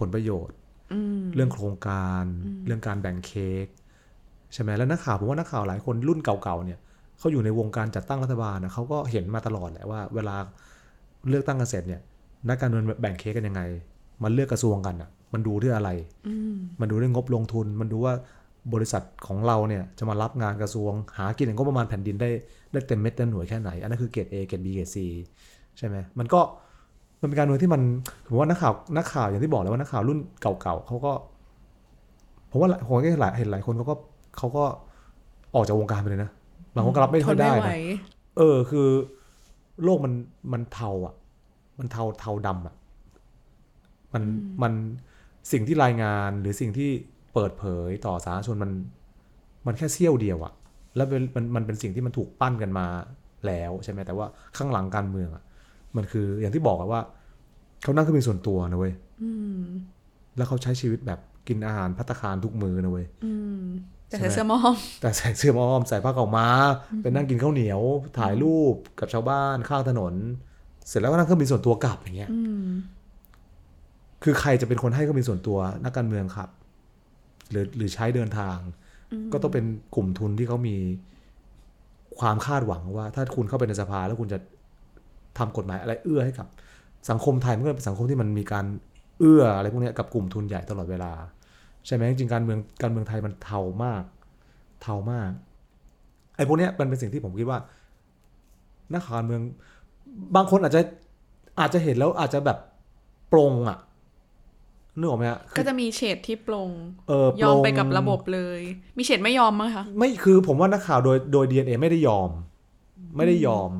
[0.00, 0.56] ผลประโยชน์
[0.92, 2.24] อืมเรื่องโครงการ
[2.66, 3.66] เรื่องการแบ่งเค้ก
[4.52, 6.78] ใช่ไหมแล้วนักข่าวผมว่านักข่าวหลายคนรุ่นเก่าๆเนี่ย
[7.18, 10.36] เขาอยู่ในวงการจัดตั้งรัฐบาลนะเขาก็เห็นมาตลอดแหละว่า เวลา
[11.28, 12.00] เลือกตั้งกันเสร็จเนี่ย
[12.48, 13.62] นักการเมืองแบ่งเค้กกันยังไง
[14.22, 15.90] มันเลือกกระทรวงกันอะ มันดูด้วยอะไร
[16.26, 18.14] อืมมันดูเรื่องงบลงทุน มันดูว่า
[18.74, 22.30] บริษัทของเราเนี่ยจะมารับงานกระทรวง หากินงบประมาณแผ่นดินได้
[22.72, 24.96] ได้เต็มเม็ดเต็มหน่วยแค่ไหน อันนั้นคือเกรด A เกรด B เกรด C
[25.78, 26.40] ใช่ไหมมันก็
[27.20, 27.82] มันเป็นการเมืองที่มัน
[28.28, 31.12] ผมว่านักข่าวนักข่าวอย่างที่บอกแล้วว่านักข่าวรุ่นเก่าๆเขาก็
[32.50, 33.94] ผมว่าผมก็เห็นหลายเห็นหลายคนเขาก็
[34.38, 34.64] เขาก็
[35.54, 36.30] ออกจากวงการไปเลยนะ
[36.74, 37.74] บางคนก็รับไม่ทค่อนยไม่ได้ไหวนะ
[38.38, 38.88] เออคือ
[39.84, 40.12] โลกมัน
[40.52, 41.14] มันเทาอะ
[41.78, 42.74] มันเทาเทาดำอะ
[44.12, 44.22] มัน
[44.62, 44.72] มัน
[45.52, 46.90] สิ่งที่รายงานหรือสิ่งที่
[47.34, 48.70] เปิดเผยต่อสาธารณชนมัน
[49.66, 50.52] มันแค่เสี้ยวเดียวอะ
[50.96, 52.86] แล้วเป็นมันมันเป็นสิ่งที่มันถูกปั้นกันมา
[53.46, 54.26] แล้วใช่ไหมแต่ว่า
[54.56, 55.42] ข้างหลังการเมืองอะ
[55.96, 57.00] มันคืออย่างที่บอกอะว่า
[57.82, 59.60] เขานั่งเครื่องบินส่วนตัวนะเว้ยอืม
[60.36, 63.62] แล้วเขาใช้ชีวิตแบบกินอาหารพัตตาคารทุกมื้อนะเว้ยอืม
[64.08, 66.48] แต่ใช่ใส่ไหมเสื้อหมอม แต่ใส่เสื้อหมอม ใส่ผ้าขาวม้า
[67.02, 67.80] ไปนั่งกินข้าวเหนียว
[68.18, 70.14] ถ่ายรูปกับชาวบ้านข้างถนน
[70.88, 72.66] เสร็จแล้วก็นั่งเครื่องบินส่วนตัวกลับอย่างเงี้ยอืม
[74.28, 76.48] คือใครจะเป็นคนให้เครื่องบินส่วนตัวนักการเมืองครับ
[77.50, 78.56] หรือหรือใช้เดินทาง
[79.32, 79.64] ก็ต้องเป็น
[79.94, 80.76] กลุ่มทุนที่เขามี
[82.18, 84.38] ความคาดหวังว่า ถ้าคุณเข้าไปในสภาแล้วคุณจะ
[85.38, 86.46] ทำกฎหมายอะไรเอื้อให้กับ
[87.10, 88.66] สังคมไทยมันก็เป็นสังคมที่มันมีการ
[89.18, 91.12] เอื้ออะไรพวกเนี้ยกับกลุ่มทุนใหญ่ตลอดเวลา
[91.86, 94.02] ใช่ไหมจริงๆการเมืองการเมืองไทยมันเทามาก
[94.82, 95.30] เทามาก
[96.36, 97.58] ไอ้พวกเนี้ยมันเป็นสิ่งที่ผมคิดว่า
[98.92, 99.42] นักข่าวการเมือง
[100.36, 100.80] บางคนอาจจะ
[101.60, 102.58] อาจจะเห็นแล้วอาจจะแบบ
[103.32, 103.78] ปรงอะ
[104.98, 106.70] นึกออกไหมฮะคืก็อจะมีเฉดที่ปลง
[107.08, 108.60] เออยอมไปปรงกับระบบเลย
[108.98, 112.30] มีเฉดไม่ยอมมั้งคะไม่คือผมว่านักข่าวโดยโดย DNA ไม่ได้ยอม
[113.16, 113.70] ไม่ได้ยอม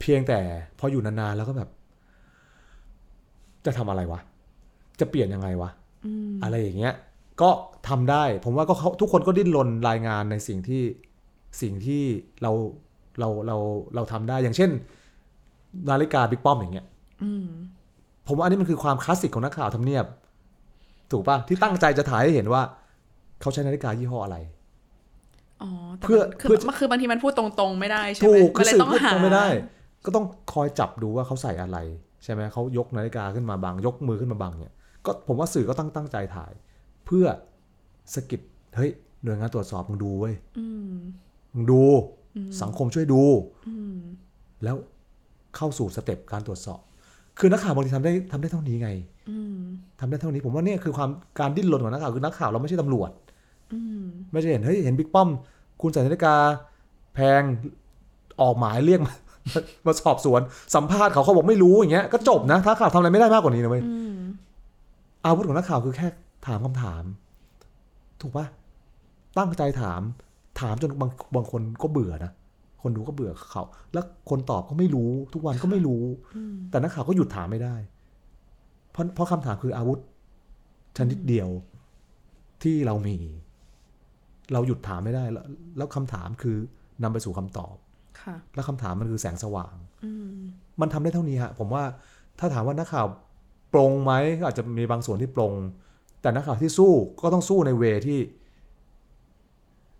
[0.00, 0.40] เพียงแต่
[0.78, 1.68] พออยู่นานๆแล้วก็แบบ
[3.66, 4.20] จะทำอะไรวะ
[5.00, 5.70] จะเปลี่ยนยังไงวะ
[6.42, 6.94] อะไรอย่างเงี้ย
[7.40, 7.50] ก็
[7.88, 10.82] ทำได้ ผมว่าก็เขาทุกคนก็ดิ้นรนรายงานในสิ่งที่
[11.60, 12.02] สิ่งที่
[12.42, 12.52] เรา
[13.20, 13.56] เราเรา
[13.94, 14.70] เราทำได้อย่างเช่น
[15.88, 16.86] นาฬิกาบิ๊กป้อมอย่างเงี้ย
[17.22, 17.46] อืม
[18.26, 20.04] ผมว่าอันนี้มันคือความคลาสสิกของนักข่าวทำเนียบ
[21.10, 22.62] ถูกป่ะที่ตั้งใจจะถ่ายให้เห็นว่า
[23.40, 24.36] เขาใช้นาฬิกายี่ห้ออะไร
[25.62, 29.46] อ๋อแต่เพื่อมันคือเพื่อมันคือบางทีมันพูดตรงๆไม่ได้ใช่ไหมถูกมัคืนอเลยสื่อต้องพูดหาตรงไม่ได้
[30.04, 31.78] ก็ต้องคอยจับดูว่าเขาใส่อะไร
[32.24, 34.72] ใช่ไหมเขายกนาฬิกาขึ้นมาบังยกมือขึ้นมาบังเนี่ย
[35.06, 36.52] ก็ผมว่าสื่อก็ตั้งตั้งใจถ่าย
[37.06, 37.26] เพื่อ
[38.14, 38.40] สะกิด
[38.76, 38.90] เฮ้ย
[39.22, 40.94] หน่วยงานตรวจสอบมึงดูเว้ยอืม
[41.54, 41.82] มึงดู
[42.62, 43.22] สังคมช่วยดู
[43.68, 43.98] อืม
[44.64, 44.76] แล้ว
[45.56, 46.80] เข้าสู่สเต็ปการตรวจสอบ
[47.38, 48.90] คือนักข่าวบางทีทำได้ทำได้เท่านี้ไง
[49.30, 49.58] อืม
[50.00, 53.10] ทำได้เท่านี้ผมว่าเนี่ยคือความการดิ้นรนของนักข่าวคือนักข่าวเราไม่ใช่ตำรวจ
[53.72, 55.28] อืมไม่ใช่เห็นเฮ้ยเห็นบิ๊กป้อม
[55.80, 56.34] คุณใส่นาฬิกา
[57.14, 57.42] แพง
[58.40, 59.14] ออกหมายเรียกมา
[59.86, 60.40] มาสอบสวน
[60.74, 64.18] สัมภาษณ์เขาเขาบอกไม่รู้อย่างเงี้ยก็จบนะถ้าข่าวทำอะไรไม่ได้มากกว่านี้นะเว้ยอืม
[65.24, 66.06] อาวุธของนักข่าวคือแค่
[66.46, 67.02] ถามคำถาม
[68.20, 68.46] ถูกปะ
[69.38, 70.00] ตั้งใจถาม
[70.60, 72.32] ถามจนบางบางคนก็เบื่อนะ
[72.86, 73.62] คนดูก็เบื่อเขา
[73.92, 76.02] แล้วคนตอบก็ไม่รู้ ทุกวันก็ไม่รู้
[76.36, 77.76] อืมแต่นักข่าวก็หยุดถามไม่ได้
[78.92, 79.98] เพราะเพราะคำถามคืออาวุธ
[80.98, 81.48] ชนิดเดียว
[82.62, 83.16] ที่เรามี
[84.52, 85.44] เราหยุดถามไม่ได้ แล้ว
[85.76, 86.56] แล้วคำถามคือ
[87.02, 87.74] นำไปสู่คำตอบ
[88.20, 89.74] ค่ะแล้วคำถามมันคือแสงสว่าง
[90.04, 90.36] อืม
[90.80, 91.84] มันทำได้เท่านี้ฮะผมว่า
[92.38, 93.06] ถ้าถามว่านักข่าว
[93.72, 95.52] ปรงไหมก็อาจจะมีบางส่วนที่ปรง
[96.22, 98.20] แต่นักข่าวที่สู้ก็ต้องสู้ในเวที่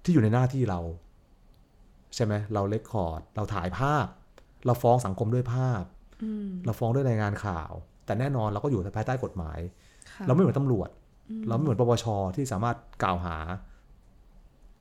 [0.05, 0.81] ที่อยู่ในหน้าที่เรา
[2.15, 4.07] ใช่ไหมเราเลคคอร์ด เราถ่ายภาพ
[4.67, 5.83] เราฟ้องสังคมด้วยภาพ
[6.23, 7.71] อืมเราฟ้องด้วยรายงานข่าว
[8.07, 9.59] แต่แน่นอนเราก็อยู่ภายใต้กฎหมาย
[10.11, 10.89] ค่ะเราไม่เหมือนตำรวจ
[11.49, 12.05] เราไม่เหมือนปปช
[12.37, 13.37] ที่สามารถกล่าวหา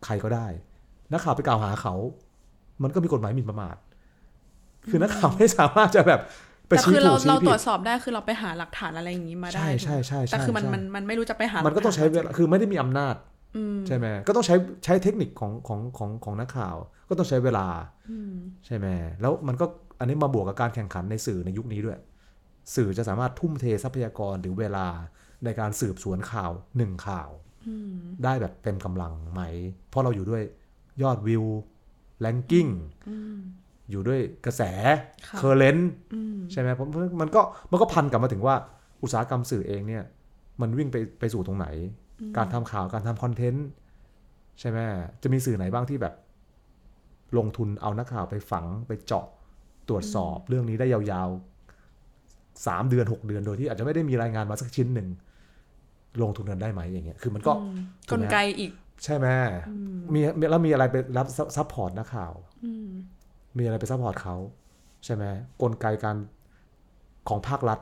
[0.06, 0.48] ใครก็ได้
[1.12, 1.94] นักข่าวไปกล่าวหาเขา
[2.84, 3.76] มันก็มีกฎหมายหมิ่นประมาท
[4.90, 6.20] คือนักข่าวไม่สามารถจะแบบ
[6.68, 13.16] ไปแต่ชี้คือถูเรากชี้เราตผิรวดจสอบได้คือเราไปหาหลักฐานอะไรอย่างนี้มาได้ ใช่ใช่ใช่แต่คือมันใช่มันมันไม่รู้จะไปหา มันก็ต้องใช้เวลาคือไม่ได้มีอำนาจ
[13.58, 14.56] อืมใช่ไหมก็ต้องใช้
[14.86, 16.76] ใช้เทคนิคของของของของนักข่าว
[17.10, 17.68] ก็ต้องใช้เวลา
[18.12, 18.34] อืม
[18.66, 18.88] ใช่ไหม
[19.22, 19.66] แล้วมันก็
[20.00, 22.00] อันนี้มาบวกกับการแข่งขันในสื่อในยุคนี้ด้วย
[22.76, 24.88] สื่อจะสามารถทุ่มเททรัพยากรหรือเวลา
[25.46, 27.30] ในการสืบสวนข่าวหนึ่งข่าว
[27.68, 27.94] อืม
[28.24, 29.42] ได้แบบเต็มกำลังไหม
[29.90, 30.44] เพราะเราอยู่ด้วย
[31.04, 31.44] ยอดวิว
[32.20, 32.68] แลนกิ้ง
[33.10, 33.38] อืม
[33.92, 34.62] อยู่ด้วยกระแส
[35.28, 36.88] ค่ะเคอร์เรนต์อืมใช่ไหมเพราะ
[37.22, 37.42] มันก็
[37.72, 38.56] มันก็พันกลับมาถึงว่า
[39.04, 40.04] อุตสาหกรรมสื่อเองเนี่ย
[40.62, 41.68] มันวิ่งไปไปสู่ตรงไหน
[42.38, 43.68] การทำข่าวการทำคอนเทนต์
[44.60, 44.78] ใช่ไหม
[45.24, 46.14] จะมีสื่อไหนบ้างที่แบบ
[47.38, 49.26] ลงทุนเอานักข่าวไปฝังไปเจาะ
[49.90, 55.08] ตรวจสอบเรื่องนี้ได้ยาวๆสามเดือนหกเดือนโดยที่อาจจะไม่ได้มีรายงานมาสักชิ้นหนึ่ง
[56.22, 58.72] ลงทุนกันได้ไหมอย่างเงี้ยคือมันก็อืมถูกไหมกลไกอีก
[59.04, 59.28] ใช่ไหม
[59.70, 60.20] อืมมี
[60.52, 62.34] แล้วมีอะไรไปรับ support นักข่าว
[62.66, 62.90] อืม
[63.58, 64.36] มีอะไรไป support เขา
[65.06, 65.24] ใช่ไหม
[65.62, 66.16] กลไกการ
[67.30, 67.80] ของภาครัฐ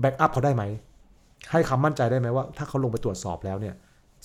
[0.00, 0.64] backup เขาได้ไหม
[1.50, 3.74] ให้คำมั่นใจได้ไหมว่า ถ้าเขาลงไปตรวจสอบแล้วเนี่ย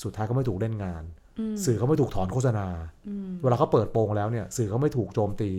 [0.04, 1.27] สุดท้ายเขาไม่ถูกเล่นงานอืม
[1.66, 2.68] สื่อเขาไม่ถูกถอนโฆษณา
[3.08, 5.52] อืมเวลาเขาเปิดโปงแล้วเนี่ย สื่อเขาไม่ถูกโจมตี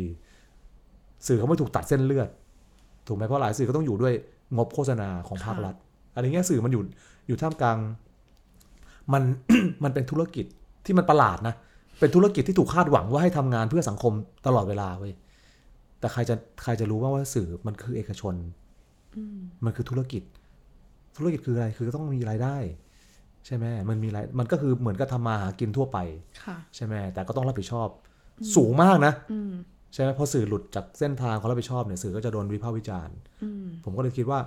[1.26, 2.28] สื่อเขาไม่ถูกตัดเส้นเลือด
[3.06, 4.14] ถูกไหมเพราะหลายสื่อก็ต้องอยู่ด้วย
[4.56, 5.74] งบโฆษณาของภาครัฐ
[6.14, 6.82] อะไรเงี้ยสื่อมันอยู่
[7.28, 7.78] อยู่ท่ามกลาง
[9.12, 9.22] มัน
[9.84, 10.46] มันเป็นธุรกิจ
[10.86, 11.54] ที่มันประหลาดนะ
[12.00, 14.12] เป็นธุรกิจที่ถูกคาดหวังว่าให้ทำงานเพื่อสังคม
[14.46, 15.12] ตลอดเวลาเว้ย
[16.00, 18.34] แต่ใครจะใครจะรู้ว่าว่าสื่อมันคือเอกชน
[19.16, 20.22] อืมมันคือธุรกิจ
[21.16, 22.56] ธุรกิจคืออะไรคือต้องมีรายได้
[23.46, 25.98] ใช่ไหมมันมีรายมันก็คือเหมือนกับทำมาหากินทั่วไป
[26.44, 27.88] ค่ะใช่ไหมแต่ก็ต้องรับผิดชอบ
[28.56, 29.52] สูงมากนะอืม
[29.94, 34.40] ใช่ไหมพอสื่อหลุดจากเส้นทางความรับผิดชอบเนี่ยสื่อก็จะโดนวิพากษ์วิจารณ์อืมผมก็เลยคิดว่า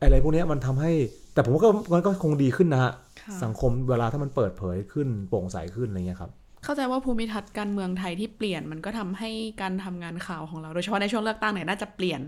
[0.00, 0.92] อะไรพวกเนี้ยมันทำให้
[1.34, 6.30] แต่ผมว่าก็มันก็คงดีขึ้นนะฮะค่ะสังคมเวลาถ้ามันเปิดเผยขึ้นโปร่งใสขึ้นอะไรเงี้ยครับ
[6.64, 9.30] เข้าใจว่าภูมิทัศน์การเมืองไทยที่เปลี่ยนมันก็ทำให้
[9.62, 12.20] การทำงานข่าวของเราโดยเฉพาะในช่วงเลือกตั้งเนี่ยน่าจะเปลี่ยน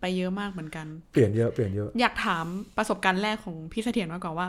[0.00, 4.48] ไปเยอะมากเหมือนกัน เปลี่ยนเยอะเปลี่ยนเยอะอยากถามประสบการณ์แรกของพี่เสถียรมาก่อนว่า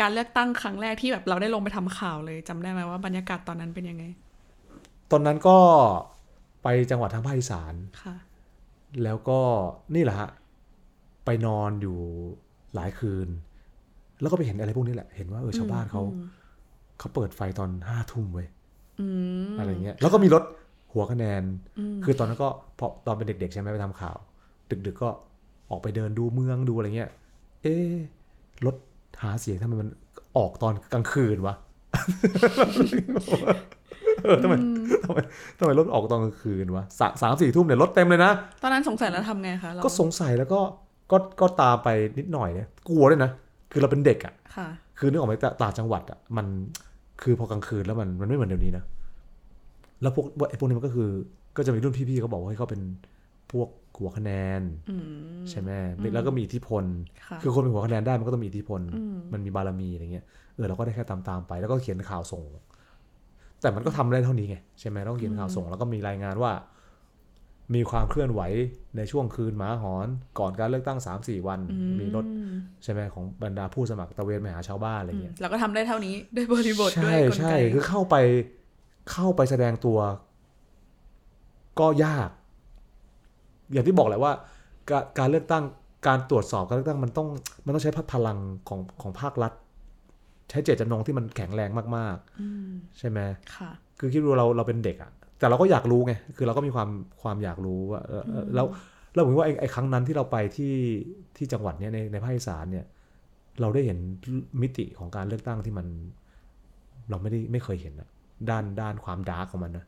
[0.00, 4.04] การเลือกตั้งครั้งแรกที่แบบเราได้ลงไปทำข่าวเลยจำได้ไหมว่าบรรยากาศตอนนั้นเป็นยังไง
[5.10, 5.58] ตอนนั้นก็
[6.62, 8.14] ไปจังหวัดทางภาคอีสานค่ะ
[9.04, 9.40] แล้วก็
[9.94, 10.30] นี่แหละฮะ
[11.24, 11.98] ไปนอนอยู่
[12.74, 13.28] หลายคืน
[14.20, 16.02] แล้วก็ไปเห็นอะไรพวกนี้แหละ เห็นว่าเออชาวบ้านเขา
[16.98, 18.48] เขาเปิดไฟตอนห้าทุ่มเว้ย
[19.00, 19.06] อื
[19.48, 20.42] มอะไรเงี้ย แล้วก็มีรถ
[20.92, 21.42] หัวคะแนน
[21.78, 24.16] อืมคือตอนนั้นก็พอตอนเป็นเด็ก ๆ ใช่ไหมไปทำข่าว
[24.86, 25.10] ดึก ๆ ก็
[25.70, 27.10] ออกไปเดินดูเมืองดูอะไรเงี้ย
[27.62, 27.96] เอ๊ะ
[28.66, 28.74] รถ
[29.22, 29.88] หาเสียงทำไมมัน
[30.36, 31.54] ออกตอนกลางคืนวะ
[34.24, 34.54] เออทำไม
[35.04, 35.18] ทำไม
[35.58, 40.60] ทำไมรถออกตอนกลางคืนวะสามสามสี่ทุ่มเนี่ยรถเต็มเลยนะ ตอนนั้นสงสัยแล้วทำไงคะเราก็สงสัยแล้วก็
[41.10, 41.88] ก็ก็ตามไป
[42.18, 43.30] นิดหน่อยเนี่ย กลัวด้วยนะ
[43.72, 46.46] คือเราเป็นเด็กอะ่ะค่ะคือนึกออกไหมตต่างจังหวัดอะ่ะมัน
[47.22, 48.84] คือพอกลางคืนแล้วมันมันไม่เหมือนเดี๋ยวนี้นะ
[50.02, 51.08] แล้วพวกไอ้พวกนี้มันก็คือ
[51.56, 52.80] ก็จะมีรุ่นพี่ๆเขาบอกว่าให้เขาเป็น
[53.52, 55.04] พวก หัวคะแนนอืม
[55.50, 55.70] ใช่ไหม
[56.14, 56.84] แล้วก็มีอิทธิพล
[57.26, 60.24] ค่ะคือคนเป็นหัวคะแนนได้มันก็ต้องมีอิทธิพลอืมมันมีบารมีอะไรเงี้ย
[60.54, 62.42] เออเราก็ได้แค่ตามตามๆไป แล้วก็เขียนข่าวส่ง
[63.60, 66.52] แต่มันก็ทำได้เท่านี้ไงใช่ไหมต้องเขียนข่าวส่ง แล้วก็มีรายงานว่า
[67.74, 68.40] มีความเคลื่อนไหว
[68.96, 72.24] ในช่วงคืนหมาหอน ก่อนการเลือกตั้ง3าสี่วันอืมีรถ
[72.82, 78.16] ใช่ไหมของบรรดาผู้สมัครตระเวนไปหาชาวบ้านอะไรอืมเงี้ยเราก็ทำได้เท่านี้ด้วยบริบทด้วยใช่กลใช่ไกคือเข้าไป
[79.12, 79.98] เข้าไปแสดงตัว
[81.80, 82.28] ก็ยาก
[83.72, 84.32] อย่างที่บอกแหละว่า
[84.90, 85.64] การการเลือกตั้ง
[86.06, 87.28] การตรวจสอบการเลือกตั้งมันต้อง
[87.64, 88.38] มันต้องใช้พลัง
[88.68, 89.52] ของของภาครัฐ
[90.50, 93.18] ใช้เจตจำนงที่มันแข็งแรงมากอืมๆใช่ไหม
[93.54, 96.88] ค่ะ คือคิดดูเราเราเป็นเด็กอะแต่เราก็อยากรู้ไงคือเราก็มีความ
[97.22, 98.66] ความอยากรู้ว่าเออเออแล้ว
[99.14, 100.74] เราเหมือนว่าไอ้ไอ้ครั้งนั้นที่เราไปที่
[101.36, 102.86] ที่จังหวัดเนี้ยในในภาคอีสานเนี่ย
[103.60, 103.98] เราได้เห็น
[104.62, 105.86] มิติของการเลือกตั้งที่มัน
[107.10, 108.08] เราไม่ได้ไม่เคยเห็นอะ
[108.50, 109.87] ด้านด้านความดาร์กของมันนะอ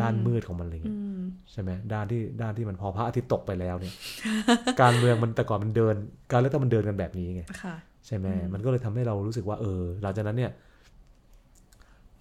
[0.00, 1.22] ด้านมืดของมันอะไรอืเงี้ยม
[1.52, 3.94] ใช่ไหมด้านที่ด้านที่มันพอพระอาทิตย์ตกไปแล้วเนี่ย
[4.80, 5.94] การเมืองมันแต่ก่อนมันเดิน
[6.32, 7.74] การเลือกตั้งมันเดินกันแบบนี้ไงค่ะ
[8.06, 10.52] ใช่ไหมมันก็เลยทำให้เรารู้สึกว่า เออ หลังจากนั้นเนี่ย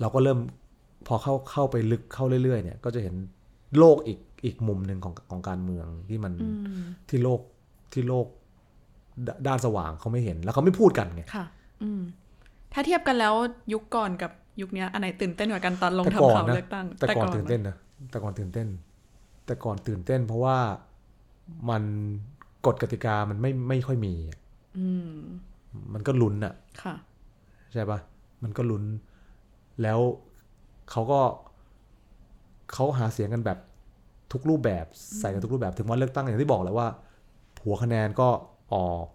[0.02, 0.40] เราก็เริ่ม
[1.08, 3.16] พอเข้าเข้าไปลึกเข้าเรื่อยๆ เนี่ย ก็จะเห็น
[3.78, 6.50] โลกอีกอีกมุมหนึ่งของของการเมืองที่มันอื
[6.82, 7.40] มที่โลก
[7.94, 8.28] ที่โลก
[9.28, 11.46] ดด้านสว่างเขาไม่เห็น แล้วเขาไม่พูดกันไงค่ะ
[11.84, 12.02] อืม
[12.74, 13.34] ถ้าเทียบกันแล้ว
[13.74, 17.76] ยุคก่อนกับ ยุคเนี้ยอันไหนตื่นเต้นกว่ากันตอนลงแต่ก่อนทำข่าวนะเลือกตั้งแต่ก่อนตื่นเต้นไหมนะ
[18.12, 18.68] แต่ก่อนตื่นเต้น
[19.45, 20.58] แต่ก่อนตื่นเต้น เพราะว่า
[21.70, 21.84] มัน
[22.66, 24.39] กฎกติกามันไม่ไม่ค่อยมีอะ
[24.78, 25.12] อืม
[25.93, 26.53] มันก็ลุ้นอะ
[26.84, 26.95] ค่ะ
[27.74, 27.99] ใช่ปะ
[28.43, 28.84] มันก็ลุ้น
[29.82, 29.99] แล้ว
[30.91, 31.20] เขาก็
[32.74, 33.60] เขาหาเสียงกันแบบ
[34.32, 34.86] ทุกรูปแบบ
[35.20, 36.88] ใส่กันทุกรูปแบบถึงวันเลือกตั้งอย่างที่บอกแหล้วว่า
[37.64, 38.30] หัวคะแนนก็
[38.74, 39.06] ออก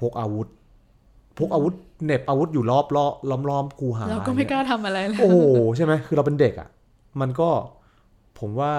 [0.00, 0.48] พกอาวุธ
[1.38, 1.74] พกอาวุธ
[2.04, 5.38] เหน็บอาวุธอยู่รอบล้อล้อมล้อมคูหาเราก็ไม่กล้าทำอะไรเลยโอ้โห
[5.76, 6.68] ใช่ไหมคือเราเป็นเด็กอะ่ะ
[7.20, 7.48] มันก็
[8.40, 8.72] ผมว่า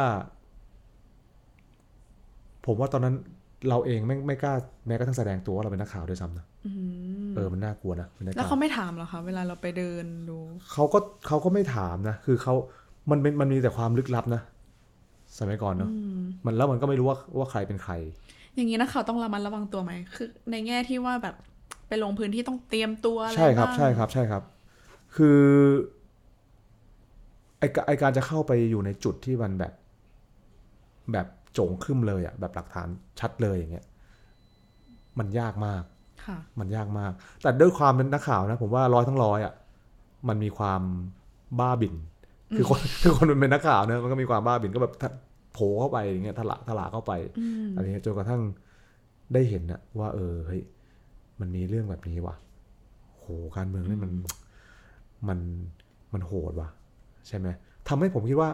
[2.66, 3.16] ผมว่าตอนนั้น
[3.70, 4.53] เราเองไม่ไม่กล้า
[4.88, 6.72] แม้กระทั่งแสดงตัวว่าเราเป็นนักข่าวด้วยซ้ำนะอื
[7.28, 10.38] มเออมันน่ากลัวนะบรรยากาศแล้วเขาไม่ถามเหรอคะเวลาเราไปเดินดู
[10.72, 12.53] เขาก็เขาก็ไม่ถามนะคือเขา
[13.12, 14.41] มันเป็นมันมีแต่ความลึกลับนะ
[15.38, 17.93] สมัยก่อนเนาะอืมมันแล้วมันก็ไม่รู้ว่าว่าใครเป็นใคร
[18.56, 21.36] อย่างนี้นะเขาต้องระมัดระวังตัวไหมคือ ในแง่ที่ว่าแบบ
[21.88, 24.43] ไปลงพื้นที่ต้องเตรียมตัวอะไรใช่ครับางใช่ครับ ใช่ครับ
[25.15, 25.39] คือ
[27.59, 29.73] ไอกไอการจะเข้าไปอยู่ในจุดที่มันแบบ
[31.11, 32.88] แบบโจงขึ้นเลยอะแบบหลักฐาน
[33.19, 33.86] ชัดเลยอย่างเงี้ย
[35.19, 35.83] มันยากมาก
[36.25, 37.11] ค่ะมันยากมาก
[37.41, 39.53] แต่ด้วยความเป็นนักข่าวนะ ผมว่าร้อยทั้งร้อยอะ
[40.27, 40.81] มันมีความ
[41.59, 41.95] บ้าบิน
[42.57, 45.09] คือคนคือคนมันเป็นนักข่าวเนอะมันก็มีความบ้าบินก็แบบทะ
[45.53, 48.41] โผล่เข้าไปอย่างเงี้ยทะละทะลาเข้าไปอืมอะไรเงี้ยจนกระทั่ง
[49.33, 50.61] ได้เห็นนะว่า เออเฮ้ย
[51.39, 52.36] มันมีเรื่องแบบนี้ว่ะ
[53.19, 53.27] โห
[53.57, 54.11] การเมืองนี่มัน
[55.27, 55.39] มัน
[56.13, 56.69] มันโหดว่ะ
[57.27, 57.47] ใช่ไหม
[57.88, 58.49] ทำให้ผมคิดว่า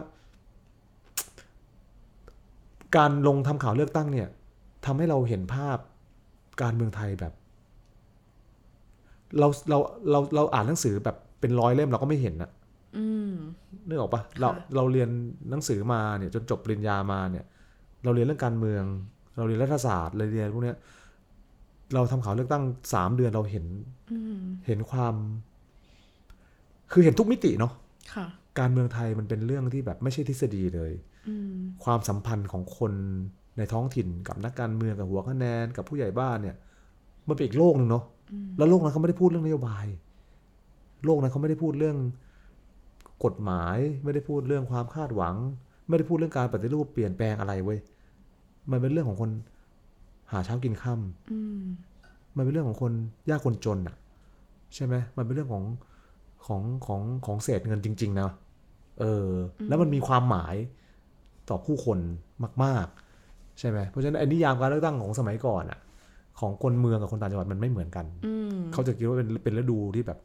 [2.96, 4.28] การลงทำข่าวเลือกตั้งเนี่ย
[4.86, 5.78] ทำให้เราเห็นภาพ
[6.62, 7.32] การเมืองไทยแบบ
[9.38, 9.78] เราเรา
[10.10, 12.50] เราเราอ่านหนังสือแบบเป็นร้อยเล่มเราก็ไม่เห็นนะ
[12.96, 13.32] อืม
[13.86, 15.08] นึกออกปะเราเราเรียน
[15.50, 17.44] หนังสือมาเนี่ย จนจบปริญญามาเนี่ย
[18.04, 18.82] เราเรียนเรื่องการเมือง
[19.36, 20.76] เราเรียนรัฐศาสตร์เราเรียนพวกเนี้ย
[21.94, 22.64] เราทำข่าวเลือกตั้ง
[22.94, 23.64] สามเดือนเราเห็น
[24.12, 25.14] อืมเห็นความ
[26.92, 27.72] คือเห็นทุกมิติเนาะ
[28.14, 28.26] ค่ะ
[28.58, 30.92] การเมืองไทยมันเป็นเรื่องที่แบบไม่ใช่ทฤษฎีเลย
[31.28, 31.52] อืม
[31.84, 32.92] ความสัมพันธ์ของคน
[33.58, 36.56] ในท้องถิ่นกับนักการเมืองกับหัวคะแนนกับผู้ใหญ่บ้านเนี่ย
[37.28, 38.04] มันเป็นอีกโลกหนึ่งเนาะ
[38.58, 39.86] แล้วโลกนั้นเขาไม่ได้พูดเรื่องนโยบาย
[41.04, 41.96] โลกนั้นเขาไม่ได้พูดเรื่อง
[43.24, 45.36] กฎหมาย ไม่ได้พูดเรื่องความคาดหวัง
[45.88, 47.78] ไม่ได้พูดเรื่องการปฏิรูปเปลี่ยนแปลงอะไรเว้ย
[48.70, 49.30] มันเป็นเรื่องของคน
[50.32, 51.62] หาเช้ากินค่ำอืม
[52.36, 52.92] มันเป็นเรื่องของคน
[53.30, 53.96] ยากคนจนอะ
[54.74, 55.64] ใช่ไหมมันเป็นเรื่องของ
[56.46, 58.30] ของของของเศษเงินจริง ๆ นะ
[59.00, 59.28] เออ
[59.68, 60.54] แล้วมันมีความหมาย
[61.48, 61.98] ต่อผู้คน
[62.64, 62.86] มาก
[63.22, 65.80] ๆ ใช่ไหมเพราะฉะนั้นไอ้นิยามการเลือกตั้งของสมัยก่อนอะ
[66.40, 70.18] ของคนเมืองกับคนต่างจังหวัดมันไม่เหมือนกันอืมเขาจะคิดว่าเป็นเป็นฤดูที่แบบ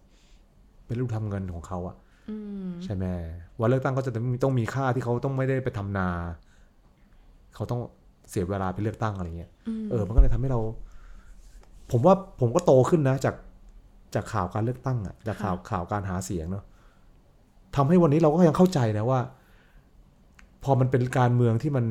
[0.85, 1.95] เป็นฤดูทำเงินของเขาอะ
[2.29, 2.37] อื
[2.67, 3.05] มใช่ไหม
[3.59, 6.09] วันเลือกตั้งก็จะต้องมีต้องมีค่าที่เขาต้องไม่ได้ไปทำนา
[7.55, 7.81] เขาต้อง
[8.29, 9.51] เสียเวลาไปเลือกตั้งอะไรเงี้ย
[9.91, 10.59] เออมันก็เลยทำให้เรา
[11.91, 13.35] ผมว่าผมก็โตขึ้นนะ จาก
[14.15, 16.63] จากข่าวการเลือกตั้งอะจากข่าวข่าวการหาเสียงเนาะ
[17.75, 19.19] ทำให้วันนี้เราก็ยังเข้าใจนะว่า
[20.63, 21.85] พอมันเป็นการเมืองที่มัน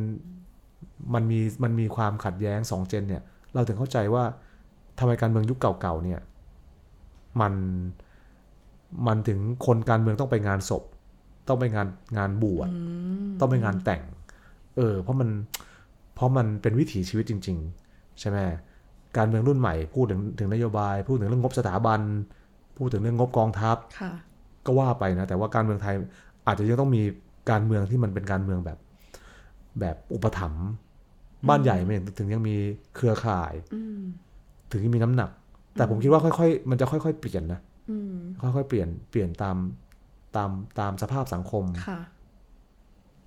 [1.15, 3.23] มันมีมันมีความขัดแย้งสองเจน เนี่ย
[3.55, 4.25] เราถึงเข้าใจว่า
[4.99, 6.21] ทำไมการเมืองยุคเก่าๆเนี่ย
[7.41, 7.55] มัน
[9.07, 10.83] มันถึงคนการเมืองต้องไปงานศพ
[11.49, 12.69] ต้องไปงานงานบวช
[13.41, 14.03] ต้องไปงานแต่ง
[14.77, 15.29] เออ เพราะมัน
[16.17, 17.59] เพราะมันเป็นวิถีชีวิตจริง
[17.89, 18.39] ๆ ใช่ไหม
[19.17, 22.01] การเมืองรุ่นใหม่พูดถึงถึงนโยบาย พูดถึงเรื่องงบสถาบัน
[22.79, 24.13] พูดถึงเรื่องงบกองทัพค่ะ
[24.67, 25.95] ก็ว่าไปนะ แต่ว่าการเมืองไทย
[26.47, 27.03] อาจจะยังต้องมี
[27.51, 28.79] การเมืองที่มันเป็นการเมืองแบบ
[29.81, 30.67] แบบอุปถัมภ์
[31.49, 32.57] บ้านใหญ่ไม่ถึงยังมี
[32.97, 34.01] เครือข่ายอืม
[34.73, 35.31] ถึงยังมีน้ำหนัก
[35.75, 37.61] แต่ผมคิดว่าค่อยๆ มันจะค่อย ๆ เปลี่ยนนะ
[37.91, 39.57] อืมค่อยๆเปลี่ยนเปลี่ยนตาม
[40.37, 40.51] ตาม
[40.81, 41.99] ตามสภาพสังคมค่ะ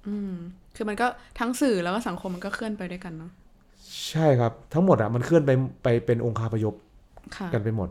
[0.07, 0.33] อืม
[0.75, 1.07] คือมันก็
[1.39, 3.31] ทั้งสื่อแล้วก็สังคมมันก็เคลื่อนไปด้วยกันเนาะ
[4.09, 5.51] ใช่ครับ ทั้งหมดอะมันเคลื่อนไป
[5.83, 6.75] ไปเป็นองค์คาพยพ
[7.35, 7.89] ค่ะกันไปหมด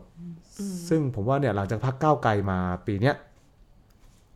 [0.89, 3.15] ซึ่งผมว่าเนี่ยหลังจากพักก้าวไกลมาปีเนี้ย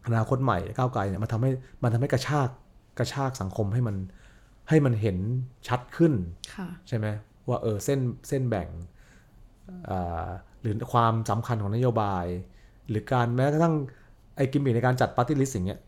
[0.05, 1.51] อนาคตใหม่ก้าวไกลเนี่ยมันทำให้
[1.84, 2.49] มันทำให้กระชาก
[2.99, 3.95] กระชากสังคมให้มัน
[4.69, 5.17] ให้มันเห็น
[5.67, 6.13] ชัดขึ้น
[6.55, 7.07] ค่ะใช่ไหม
[7.49, 8.67] ว่าเออเส้นเส้นแบ่ง
[9.89, 10.28] อ่า
[10.61, 12.26] หรือความสำคัญของนโยบาย
[12.89, 13.76] หรือการแม้กระทั่ง
[14.38, 15.80] ไอ้กิมมิคในการจัดปาร์ตี้ลิสต์อย่างเงี้ย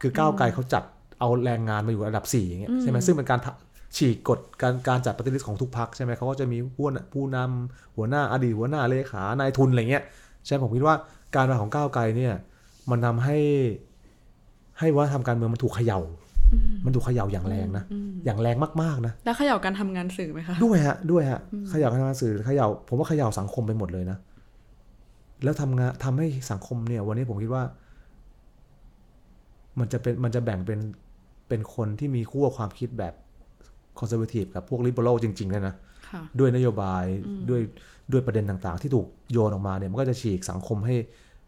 [0.00, 0.82] คือก้าวไกลเขาจัด
[1.20, 3.52] เอาแรงงานมาอยู่อันดับ4อย่างเงี้ยใช่ไหมซึ่งเป็นการทะ
[3.96, 10.02] ฉีกกฎการการจัดปาร์ตี้ลิสต์ของทุกพรรคใช่ไหมเขาก็จะมีผู้นำผู้นำหัวหน้าอดีตหัวหน้าเลขานายทุนอะไรเงี้ย
[10.46, 10.94] ใช่ไหมผมคิดว่า
[11.34, 12.34] การมาของก้าวไกลเนี่ย
[12.90, 13.38] มันทำให้
[14.78, 16.00] ให้ว่าทำการเมืองมันถูกเขย่า
[16.84, 17.84] มันถูกเขย่าอย่างแรงนะ
[18.24, 21.40] อย่างแรงมากๆนะแล้วเขย่าการทำงานสื่อไหมคะด้วยฮะ ด้วยฮะ
[21.70, 24.18] เขย่าการทำงานสื่อเขย่าผมว่าเขย่าสังคมไปหมดเลยนะ
[25.44, 27.62] แล้วทำงานทำให้สังคมเนี่ย วันนี้ผมคิดว่า
[29.78, 30.78] มันจะเป็นมันจะแบ่งเป็น
[31.48, 33.14] เป็นคนที่มีขั้วความคิดแบบ
[33.98, 35.74] คอนเซอร์เวทีฟกับพวกลิเบอรัลจริงๆเลยนะ
[36.08, 37.04] ค่ะด้วยนโยบาย
[37.48, 37.60] ด้วย
[38.12, 40.96] ด้วยประเด็นต่างๆ ที่ถูกโยนออกมาเนี่ยมันก็จะฉีกสังคมให้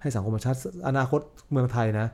[0.00, 0.54] ให้สังคมมันชัด
[0.88, 1.20] อนาคต
[1.52, 2.06] เมืองไทยนะ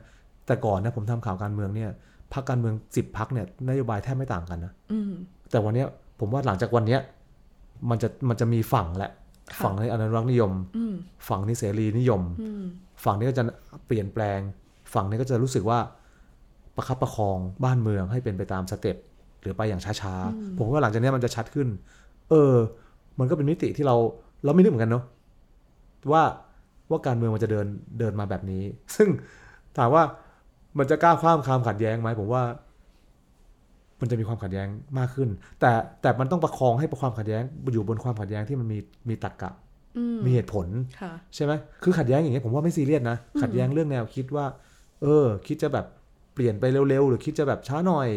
[0.47, 1.89] แต่ก่อนนะผมทำข่าวการเมืองเนี่ย
[2.33, 5.11] พรรคการเมืองสิบพรรคเนี่ยนโยบายแทบไม่ต่างกันนะอืม
[5.51, 5.87] แต่วันเนี้ย
[6.19, 7.01] ผมว่าหลังจากวันเนี้ย
[7.89, 9.11] มันจะมันจะมีฝั่งแหละ
[9.55, 10.93] ค่ะฝั่งนี้อนุรักษ์นิยมอืม
[11.29, 12.63] ฝั่งนี้เสรีนิยมอืม
[13.03, 13.43] ฝั่งนี้ก็จะ
[13.87, 14.39] เปลี่ยนแปลง
[14.93, 15.79] ฝั่งนี้ก็จะรู้สึกว่า
[16.77, 18.97] ประคับประคองบ้านเมืองให้เป็นไปตาม step
[19.41, 21.67] หรือไปอย่างช้าๆ ผมว่าหลังจากเนี้ยมันจะชัดขึ้น
[22.29, 22.55] เออ
[23.19, 23.95] มันก็เป็นมิติที่เรา
[24.43, 25.03] เราไม่นึกเหมือนกันเนาะ
[26.11, 26.23] ว่า
[26.89, 27.67] ว่าการเมืองมันจะเดิน
[27.99, 28.63] เดินมาแบบนี้
[28.95, 29.09] ซึ่ง
[29.77, 30.03] ถามว่า
[30.77, 32.43] มันจะกล้าวข้ามความขัดแย้งไหมผมว่า
[34.01, 34.67] มันจะมีความขัดแย้ง
[34.99, 35.71] มากขึ้น แต่
[36.01, 39.51] แต่มันต้องประคองให้ความขัดแย้งอยู่บนความขัดแย้งที่มันมีมีตรรกะ
[39.97, 40.67] อืมมีเหตุผล
[41.01, 41.51] ค่ะใช่ไหม
[41.83, 44.45] คือขัดแย้งอย่างเงี้ยผมว่าไม่ซีเรียสนะขัดแย้งเรื่องแนวคิดว่า
[45.03, 45.85] เออ คิดจะแบบ
[46.37, 48.09] เปลี่ยนไปเร็วๆ หรือคิดจะแบบช้าหน่อย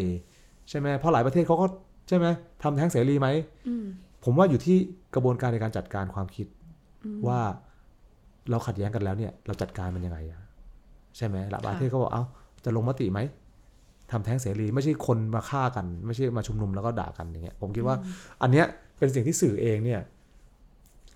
[0.69, 1.67] ใช่ไหมเพราะหลายประเทศเขาก็
[2.09, 2.27] ใช่ไหม
[2.63, 3.29] ทำแท้งเสรีไหม
[3.69, 3.85] อืม
[4.25, 4.77] ผมว่าอยู่ที่
[5.15, 6.47] กระบวนการในการจัดการความคิด
[7.27, 7.41] ว่า
[8.51, 10.41] เราขัดแย้งกันแล้วเนี่ย เราจัดการมันยังไงอะ
[11.17, 12.25] ใช่ไหมหลายประเทศเขาบอกเอ้า
[12.65, 13.21] จะลงมติไหม
[14.11, 17.97] ทำแท้งเสรีไม่ใช่คนมาฆ่ากัน ไม่ใช่มาชุมนุมแล้วก็ด่ากันอย่างเงี้ยผมคิดว่า
[18.43, 18.67] อันเนี้ย
[18.99, 20.01] เป็นสิ่งที่สื่อเองเนี่ย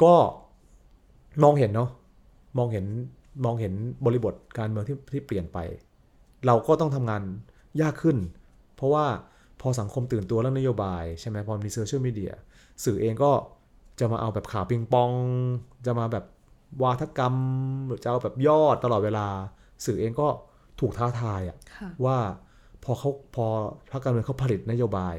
[0.02, 0.14] ก็
[1.42, 1.90] มองเห็นเนาะ
[2.58, 2.84] มองเห็น
[3.44, 3.72] มองเห็น
[4.06, 5.58] บริบทการเมืองที่ที่เปลี่ยนไป
[6.46, 7.22] เราก็ต้องทำงาน
[7.80, 8.16] ยากขึ้น
[8.76, 9.06] เพราะว่า
[9.60, 12.32] พอสังคมตื่นตัวเรื่องนโยบายใช่ไหมพอมีโซเชียลมีเดีย
[12.84, 13.32] สื่อเองก็
[14.00, 15.10] จะมาเอาแบบข่าวปิงปอง
[15.86, 16.24] จะมาแบบ
[16.82, 17.36] วาทกรรม
[17.86, 19.26] หรือจะเอาแบบยอดตลอดเวลา
[19.84, 20.28] สื่อเองก็
[20.80, 22.18] ถูกท้าทายอะค่ะว่า
[22.84, 23.46] พอเขาพอ
[23.90, 25.16] พรรคการเมืองเขาผลิตนโยบาย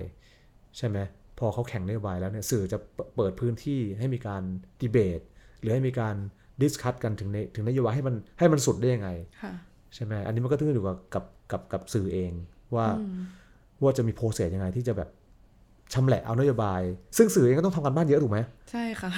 [0.77, 0.97] ใช่ไหม
[1.39, 4.43] พอเขาแข่งนโยบายแล้วเนี่ยสื่อจะเปเปิดพื้นที่ให้มีการ
[4.81, 5.19] ดีเบต
[5.59, 6.15] หรือให้มีการ
[6.61, 9.09] discuss กันถึงในถึงนโยบายให้มันให้มันสุดได้ยังไง
[9.41, 9.53] ค่ะ
[9.95, 12.31] ใช่ไหมอันนี้มันก็ขึ้นอยู่กับกับกับกับสื่อเอง
[12.75, 12.85] ว่า
[13.81, 15.09] ว่าจะมี process ยังไงที่จะแบบ
[15.93, 16.81] ชำแหละเอานโยบาย
[17.17, 18.39] ซึ่งสื่อเองก็ต้องทำการบ้านเยอะถูกไหม
[18.71, 19.11] ใช่ค่ะ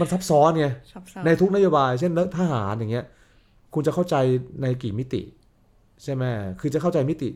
[0.00, 3.04] มันซับซ้อนไงซับซ้อนในทุกนโยบาย เช่นทหารอย่างเงี้ย
[3.74, 4.16] คุณจะเข้าใจ
[4.62, 5.22] ในกี่มิติ
[6.02, 6.24] ใช่ไหม
[6.60, 7.28] คือจะเข้าใจมิติ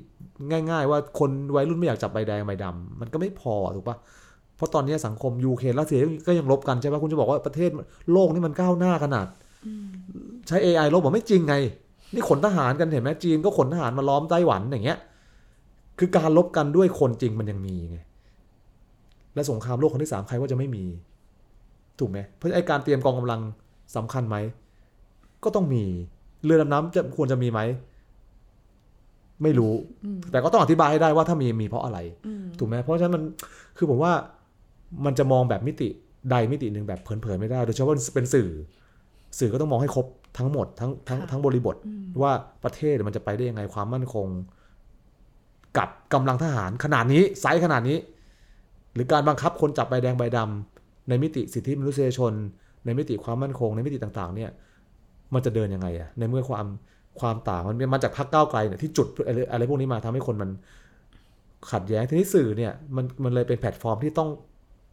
[0.51, 3.97] ง่าย ๆ ว่าคนวัยรุ่นไม่อยากจับใบแดงใบดำมันก็ไม่พอถูกปะ
[4.57, 7.71] เพราะตอนนี้สังคมยูเครนรัสเซียก็ยังลบกันใช่ไหมคุณจะบอกว่าประเทศ
[8.13, 9.27] โลกนี่มันก้าวหน้าขนาด
[10.49, 11.55] ใช้ AI ลบบอกไม่จริงไง
[12.15, 14.99] นี่ขนทหารกันเห็นไหมจีนก็ขนทหารมาล้อมไต้หวันอย่างเงี้ย
[15.99, 17.99] คือการลบกันด้วยคนจริงมันยังมีไง
[19.35, 20.85] และสงครามโลกครั้งที่สามใครว่าจะไม่มี
[21.99, 23.41] ถูกไหมเพราะไอ้การเตรียมกองกำลัง
[23.97, 24.37] สำคัญไหม
[25.45, 25.85] ก็ต้องมี
[26.45, 27.61] เรือดำน้ำจะควรจะมีไหม
[29.43, 29.73] ไม่รู้
[30.31, 31.99] แต่ก็ต้องอธิบายให้ได้ว่าถ้ามีมีเพราะอะไร
[32.59, 33.23] ถูกไหมเพราะฉะนั้นมัน
[33.77, 34.13] คือผมว่า
[35.05, 35.89] มันจะมองแบบมิติ
[36.31, 38.51] ใดมิติหนึ่งแบบเผลอๆไม่ได้ โดยเฉพาะเป็นสื่อ
[39.39, 40.07] สื่อก็ต้องมองให้ครบ
[40.39, 41.77] ทั้งหมดทั้งทั้งค่ะทั้งบริบท
[42.23, 42.33] ว่า
[42.65, 44.27] ประเทศมันจะไปได้ยังไงความมั่นคง
[45.79, 47.99] กับกำลังทหารขนาดนี้ไซส์ขนาดนี้
[48.95, 52.33] หรือการบังคับคนจับใบแดงใบดำในมิติสิทธิมนุษยชน
[52.85, 54.51] ในมิติความมั่นคง ในมิติต่างๆ เนี่ย
[55.35, 56.67] มันจะเดินยังไงอะในเมื่อความ
[57.21, 60.51] ความต่างมันมาจากพรรคก้าวไกลเนี่ยที่จุดอะไรอะไรพวกนี้มาทำให้คนมัน
[61.73, 64.29] ขัดแย้งทีนี้สื่อเนี่ยมันมันเลยเป็นแพลตฟอร์มที่ต้อง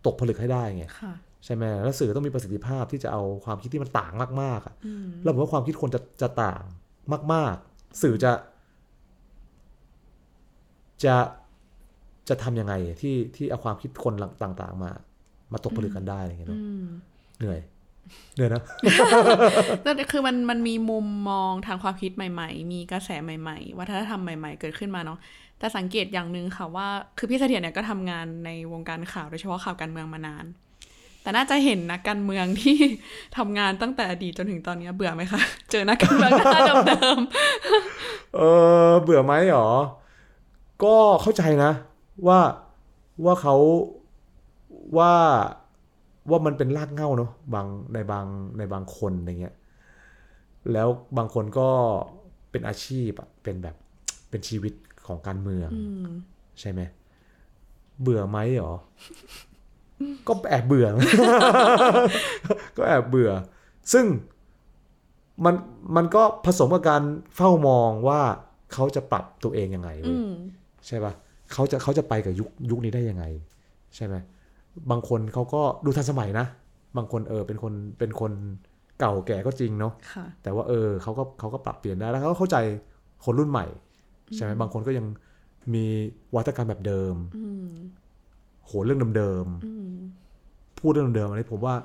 [0.06, 1.14] ตกผลึกให้ได้ไงค่ะ
[1.46, 6.64] ใช่ไหมแล้วสื่อต้องมีประสิทธิภาพที่จะเอาความคิดที่มันต่างมากๆอะอืมแล้วผมว่าความคิดคนจะจะต่าง
[7.34, 8.32] มาก ๆ สื่อจะ
[11.04, 11.16] จะ
[12.30, 14.14] จะทำยังไงที่ที่เอาความคิดคน
[14.44, 14.92] ต่าง ๆ มา
[15.54, 16.86] มาตกผลึกกันได้อะไรอย่างเงี้ยเนอะอืม
[17.40, 17.60] เหนื่อย
[18.36, 18.62] เหนื่อยนะ
[19.84, 25.20] แต่คือมันมันมีมุมมองทางความคิดใหม่ ๆ มีกระแสใหม่ ๆ วัฒนธรรมใหม่ ๆ เกิดขึ้นมาเนาะ
[25.60, 30.46] แต่สังเกตอย่างหนึ่งค่ะว่า คือพี่เสถียรเนี่ยก็ทำงานในวงการข่าวโดยเฉพาะข่าวการเมืองมานาน
[31.28, 32.78] แต่น่าจะเห็นนักการเมืองที่
[33.38, 37.20] ทำงานตั้งแต่อดีตจนถึงตอนนี้เบื่อไหมคะ เจอนักการเมืองหน้าเดิม
[38.36, 38.42] เอ
[38.88, 39.70] อเบื่อไหมหรอ
[40.84, 41.72] ก็เข้าใจนะ
[42.28, 42.40] ว่า
[43.26, 43.56] ว่าเขา
[44.98, 45.14] ว่า
[46.30, 48.26] ว่ามันเป็นรากเหง้าเนาะบางในบาง
[48.58, 49.56] ในบางคนอะไรเงี้ย
[50.74, 51.70] แล้วบางคนก็
[52.52, 53.76] เป็นอาชีพอะเป็นแบบ
[54.30, 54.74] เป็นชีวิต
[55.08, 56.08] ของการเมืองๆอืม
[56.60, 56.82] ใช่ไหม
[58.02, 58.76] เบื่อไหมหรอ
[60.28, 60.88] ก็แอบเบื่อ
[62.78, 63.32] ก็แอบเบื่อ
[63.94, 64.06] ซึ่ง
[65.46, 65.56] มัน
[65.96, 67.04] มันก็ผสมกับการ
[67.36, 68.22] เฝ้ามองว่า
[68.74, 70.34] เขาจะปรับตัวเองยังไงเว้อืยม
[70.88, 71.14] ใช่ปะ
[71.54, 73.26] เขาจะเขาจะไปกับยุคยุคนี้ได้ยังไง
[73.96, 74.16] ใช่ไหม
[74.92, 76.46] บางคนเขาก็ดูทันสมัยนะ
[76.98, 78.32] บางคนเออเป็นคนเป็นคน
[79.00, 82.58] เก่าแก่ก็จริงเนาะค่ะแต่ว่าเออเขาก็เขาก็ปรับเปลี่ยนได้แล้วเขาก็เข้าใจ
[83.26, 83.66] คนรุ่นใหม่
[84.36, 85.06] ใช่ไหมบางคนก็ยัง
[85.74, 85.86] มี
[86.36, 87.70] วัฒกรรมแบบเดิมอืม
[88.68, 91.76] โหเรื่องเดิมอืมๆพูดเรื่องเดิมๆอันนี้ผมว่า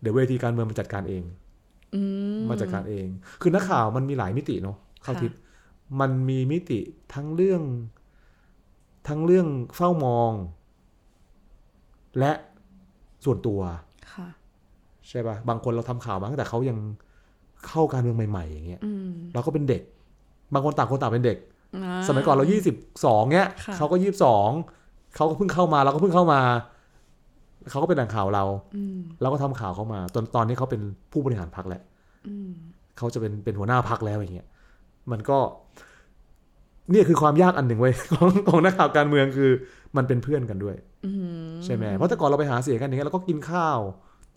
[0.00, 1.22] เดี๋ยวเวทีการเมืองมันจัดการเอง
[1.94, 2.02] อื
[2.36, 3.06] มมาจัดการเอง
[3.42, 5.38] คือนักข่าวมันมีหลายมิติเนาะเข้าทิพย์
[6.00, 6.80] มันมีมิติ
[7.14, 7.62] ทั้งเรื่อง
[9.08, 9.46] ทั้งเรื่อง
[9.76, 10.32] เฝ้ามอง
[12.18, 12.32] และ
[13.24, 13.60] ส่วนตัว
[14.12, 14.28] ค่ะ
[15.08, 16.78] ใช่ปะบางคนเราทำข่าวมาตั้งแต่เขายัง
[17.66, 19.82] เข้าการเมืองใหม่ๆอย่างเงี้ยอืมเราก็เป็นเด็ก
[20.54, 21.38] บางคนต่างคนต่างเป็นเด็ก
[21.76, 24.48] อ่าสมัยก่อนเรายี่สิบสองเนี้ยค่ะเขาก็ยี่สิบสอง
[25.14, 26.40] เขาก็เพิ่งเข้ามาเราก็เพิ่งเข้ามา
[27.70, 28.44] เขาก็เป็นนักข่าวเรา
[28.76, 30.82] อืมเราก็ทำข่าวเขามาตอนตอนนี้เขาเป็น
[31.12, 31.82] ผู้บริหารพรรคแล้ว
[32.28, 32.50] อืม
[32.98, 34.48] เขาจะเป็นเป็นหัวหน้าพรรคแล้วอย่างเงี้ย
[35.12, 35.38] มันก็
[36.90, 39.50] เนี่ยคือความยากอันหนึ่งเว้ยของของนักข่าวการเมืองคือ
[39.96, 41.12] มันเป็นเพื่อนกันด้วยอื
[41.48, 43.78] มใช่ไหมเพราะแต่ก่อนเราไปหาเสียงกันอย่างเงี้ยเราก็กินข้าว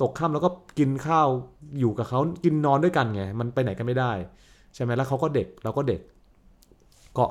[0.01, 0.49] ตกค่ำแล้วก็
[0.79, 1.27] กินข้าว
[1.79, 4.11] อยู่กับเขากินนอนด้วยกันไงมันไปไหนกันไม่ได้
[4.75, 6.01] ใช่ไหมแล้วเขาก็เด็กเราก็เด็ก
[7.17, 7.25] ก็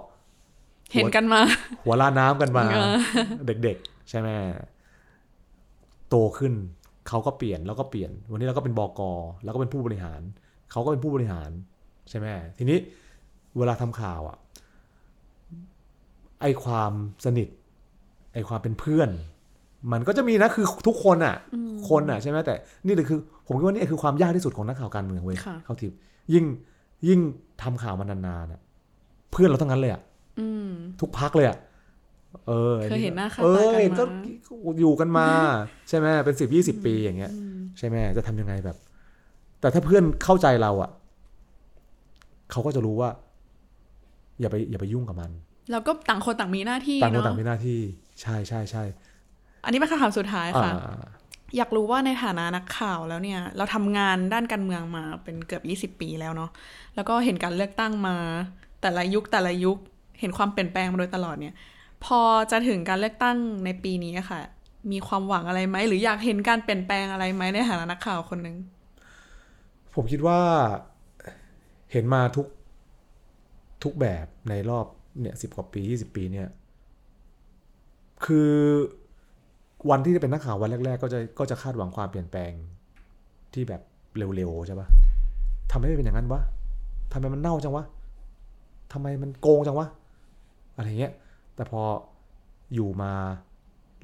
[0.95, 1.41] เห็นกันมา
[1.85, 2.97] หัวลาน้ำกันมาเออ
[3.65, 4.29] เด็กๆ ใช่ไหม
[6.09, 6.53] โตขึ้น
[7.09, 9.11] เขาก็เปลี่ยนแล้วก็เปลี่ยน วันนี้เราก็เป็นบอกอ
[9.45, 10.21] แล้วก็เป็นผู้บริหาร
[10.71, 11.51] เขาก็เป็นผู้บริหาร
[12.11, 12.27] ใช่ไหม
[12.59, 12.79] ทีนี้
[13.59, 14.37] เวลาทำข่าวอะ
[16.41, 16.93] ไอความ
[17.25, 17.49] สนิท
[18.35, 19.11] ไอความเป็นเพื่อน
[19.93, 21.37] มันก็จะมีนะคือทุกคนอะ
[21.89, 22.55] คนอะใช่ไหมแต่
[22.87, 25.99] นี่เลยคือ ผมคิดว่านี่คือความยากที่สุดของนักข่าวการเมืองเว้ยค่ะเข้าทิพย์
[26.35, 26.45] ยิ่ง
[27.09, 27.21] ยิ่ง
[27.63, 28.61] ทำข่าวมานานๆอะ
[29.31, 30.14] เพื่อนเราทั้งนั้นเลยอะอืม
[31.01, 31.59] ทุกพักเลยอะ
[32.49, 34.05] เออเคยเห็นหน้าค่าเอตาอกันเห็นก็
[34.67, 35.27] มาอยู่กันมา
[35.89, 37.33] ใช่ไหมเป็นสิบยี่สิบปีอย่างเงี้ย
[37.79, 38.77] ใช่ไหมจะทำยังไงแบบ
[39.61, 40.91] แต่ถ้าเพื่อนเข้าใจเราอะ
[42.51, 43.11] เขาก็จะรู้ว่า
[44.41, 45.31] อย่าไปอย่าไปยุ่งกับมัน
[45.71, 47.79] แล้วก็ต่างคนต่างมีหน้าที่ต่างคนเนาะต่างมีหน้าที่
[48.21, 48.85] ใช่ใช่ใช่
[49.65, 50.73] อันนี้เป็นคำถามสุดท้ายอ่าค่ะ
[51.57, 56.51] อยากรู้ว่าในฐานะนักข่าวแล้วเนี่ย เราทำงานด้านการเมืองมาเป็นเกือบ 20 ปีแล้วเนาะ
[56.95, 58.17] แล้วก็เห็นการเลือกตั้งมา
[58.83, 61.55] แต่ละยุคแต่ละยุคเห็นความเปลี่ยนแปลงมาโดยตลอดเนี่ย
[62.05, 62.21] พอ
[62.51, 64.41] จะถึงการเลือกตั้งในปีนี้ค่ะ
[64.93, 68.57] มีความหวังอะไรไหม หรืออยากเห็นการเปลี่ยนแปลงอะไรไหมในฐานะนักข่าวคนหนึ่ง
[69.95, 70.39] ผมคิดว่า
[71.93, 72.47] เห็นมาทุก
[73.83, 74.87] ทุกแบบในรอบ
[75.21, 76.49] เนี่ยสิบกว่าปียี่สิบปีเนี่ย
[78.25, 78.53] คือ
[79.91, 82.51] วันที่จะเป็นนักข่าววันแรก ๆ ก็จะก็จะคาดหวังความเปลี่ยนแปลง
[83.55, 83.83] ที่แบบ
[84.17, 84.89] เร็วๆใช่ปะ
[85.71, 86.41] ทำไมไม่เป็นอย่างนั้นวะ
[87.13, 87.85] ทำไมมันเน่าจังวะ
[88.93, 89.89] ทำไมมันโกงจังวะ
[90.77, 91.13] อะไรเงี้ย
[91.55, 91.83] แต่พอ
[92.75, 93.13] อยู่มา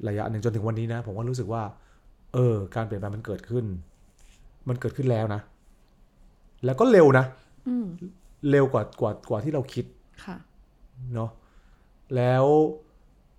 [0.07, 1.63] ระยะหนึ่งจนถึงวันนี้นะ ผมก็รู้สึกว่า
[2.33, 3.65] เออ การเปลี่ยนแปลงมันเกิดขึ้น
[4.69, 5.41] มันเกิดขึ้นแล้วนะ
[6.65, 7.25] แล้วก็เร็วนะ
[7.67, 7.85] อืม
[8.49, 9.85] เร็วกว่ากว่ากว่าที่เราคิด
[10.23, 10.35] ค่ะ
[11.13, 11.29] เนาะ
[12.15, 12.45] แล้ว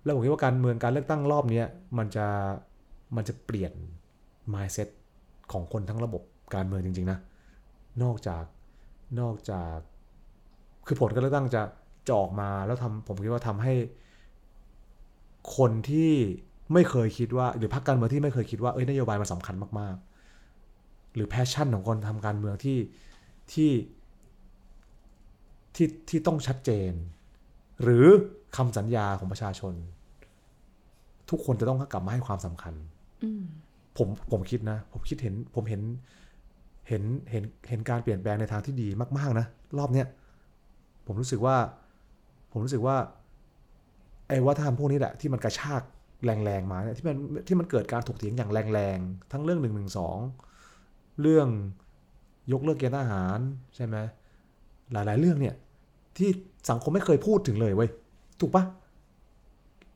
[0.03, 1.67] แล้วผมคิดว่าการเมืองการเลือกตั้งรอบเนี้ย
[1.97, 2.27] มันจะ
[3.15, 3.73] มันจะเปลี่ยน
[4.53, 4.89] mindset
[5.51, 6.21] ของคนทั้งระบบ
[6.55, 7.19] การเมืองจริง ๆ นะ
[8.03, 8.43] นอกจาก
[9.19, 9.77] นอกจาก
[10.87, 11.61] คือผลการเลือกตั้งจะ
[12.07, 13.73] จะออกมาแล้วทำผมคิดว่าทำให้
[15.57, 16.11] คนที่
[16.73, 22.77] ไม่เคยคิดว่า หรือพรรคการเมืองที่ไม่เคยคิดว่าเอ้ยนโยบายมันสำคัญมากๆ หรือ passion ของคนทำการเมืองที่
[23.53, 23.71] ที่
[25.75, 26.91] ที่ที่ต้องชัดเจน
[27.83, 28.05] หรือ
[28.57, 29.73] คำสัญญาของประชาชน
[31.29, 32.73] ทุกคนจะต้องกลับมาให้ความสำคัญ
[33.23, 33.43] อืม
[33.97, 35.81] ผมผมคิดนะ ผมคิดเห็นผมเห็น
[36.87, 38.87] เห็นเห็นเห็นการเปลี่ยนแปลงในทางที่ดี
[39.17, 39.45] มาก ๆ นะ
[39.77, 40.07] รอบเนี้ย
[41.05, 41.55] ผมรู้สึกว่า
[42.53, 42.97] ผมรู้สึกว่า
[44.27, 45.81] ไอ้วัฒนธรรมพวกนี้แหละที่มันกระชาก
[46.25, 47.15] แรงๆมาเนี่ยที่มัน
[47.47, 50.17] ที่มันเกิดการถกเถียงอย่างแรงๆ ทั้งเรื่องหนึ่งหนึ่งสอง
[51.21, 51.47] เรื่อง
[52.51, 53.39] ยกเลิกเกณฑ์ทหาร
[53.75, 53.95] ใช่ไหม
[54.91, 55.55] หลายๆเรื่องเนี่ย
[56.17, 56.29] ที่
[56.69, 57.89] สังคมไม่เคยพูดถึงเลยเว้ย
[58.41, 58.63] ถูกปะ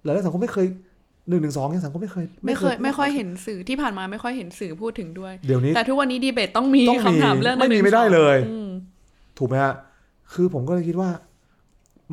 [0.04, 0.68] หลายๆสังคมไม่เคย
[1.30, 8.70] หนึ่งหนึ่งสองเนี่ยสังคมไม่เคย ไม่เคยไม่ค่อยเห็นสื่อที่ผ่านมาไม่ค่อยเห็นสื่อพูดถึงด้วย เดี๋ยวนี้แต่ทุกวันนี้ดีเบตต้องมีต้องมีคำถามเรื่องไม่มี112ไม่ได้เลยอืม
[9.38, 9.74] ถูกไหมฮะ
[10.34, 11.10] คือผมก็เลยคิดว่า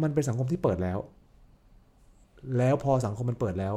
[0.02, 0.98] มันเป็นสังคมที่เปิดแล้ว
[2.58, 3.74] แล้วพอสังคมมันเปิดแล้ว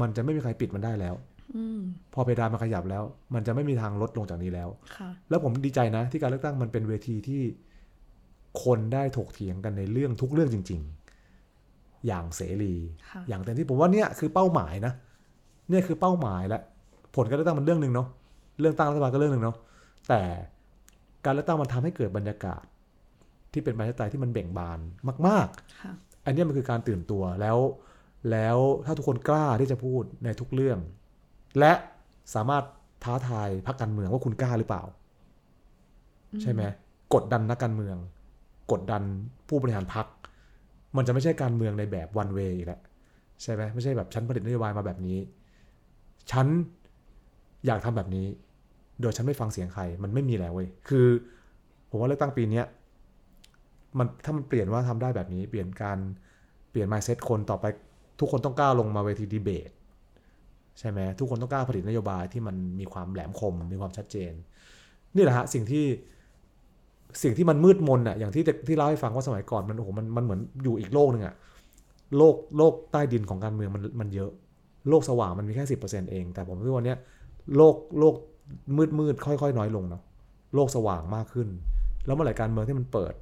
[0.00, 1.14] มันจะไม่มีใครปิดมันได้แล้ว
[1.56, 1.80] อืม
[2.14, 3.02] พอเพดานมันขยับแล้ว
[3.34, 7.42] มันจะไม่มีทางลดลงจากนี้แล้วค่ะแล้วผมดีใจนะ ที่การเลือกตั้งมันเป็นเวทีที่
[8.64, 10.80] คนได้ถกเถียงกันในเรื่องทุกเรื่องจริง
[11.44, 12.74] ๆ อย่างเสรี
[13.10, 14.92] ค่ะอย่างเต็มที่ผมว่าเนี่ยคือเป้าหมายนะ
[15.70, 16.60] เนี่ยคือเป้าหมายและ
[17.14, 18.08] ผลการเลือกตั้งมันเรื่องหนึ่งเนาะ
[18.60, 19.56] เรื่องตั้งรัฐบาลก็เรื่องหนึ่งเนาะ
[20.08, 20.20] แต่
[21.24, 22.62] การเลือกตั้งมันทำให้เกิดบรรยากาศ
[23.54, 24.78] ที่เป็นประชาธิปไตยที่มันเบ่งบาน
[25.28, 25.48] มาก
[25.82, 27.58] ค่ะๆอันเนี้ยมันคือการตื่นตัวแล้ว
[28.30, 30.78] แล้วถ้าทุกคนกล้าที่จะพูดในทุกเรื่อง
[31.58, 31.72] และ
[32.34, 32.64] สามารถ
[33.04, 34.82] ท้าทายพรรคการเมืองว่าคุณกล้าหรือเปล่า
[36.42, 36.62] ใช่ไหม
[37.14, 37.96] กดดันนักการเมือง
[38.72, 39.02] กดดัน
[39.48, 40.06] ผู้บริหารพรรค
[40.96, 42.80] มันจะไม่ใช่การเมืองในแบบวันเวย์อีกแล้ว
[43.42, 45.18] ใช่ไหมไม่ใช่แบบฉันผลิตนโยบายมาแบบนี้
[46.30, 46.46] ฉัน
[47.66, 48.26] อยากทำแบบนี้
[49.00, 51.06] โดยฉันไม่ฟังเสียงใคร มันไม่มีแล้วเว้ย คือ
[51.90, 52.64] ผมว่าเลือกตั้งปีเนี้ย
[53.98, 55.98] มันถ้ามันเปลี่ยนว่าทำได้แบบนี้ เปลี่ยนการ
[56.70, 57.64] เปลี่ยน mindset คนต่อไป
[58.20, 59.70] ทุกคนต้องกล้าลงมาเวทีดีเบต
[60.78, 64.32] ใช่ไหมทุกคนต้องกล้าผลิตนโยบายที่มันมีความแหลมคมมีความชัดเจน
[65.16, 65.84] นี่แหละฮะสิ่งที่
[67.22, 71.34] สิ่งที่มันมืดมนอะอย่างที่ที่เล่าให้ฟังว่าสมัยก่อนมันโอ้โหมันมันเหมือนอยู่อีกโลกหนึ่งอะ
[72.16, 74.30] โลกโลกใต้ดินของการเมืองมันมันเยอะ
[74.88, 76.98] โลกสว่างมันมีแค่สิบเปอร์เซ็นเอง แต่ผมคิดว่าวันเนี้ย
[77.56, 78.14] โลกโลก
[78.76, 80.02] มืดมืดค่อยๆ น้อยลงเนาะ
[80.54, 81.48] โลกสว่างมากขึ้น
[82.06, 83.14] แล้วเมื่อไหร่การเมืองที่มันเปิด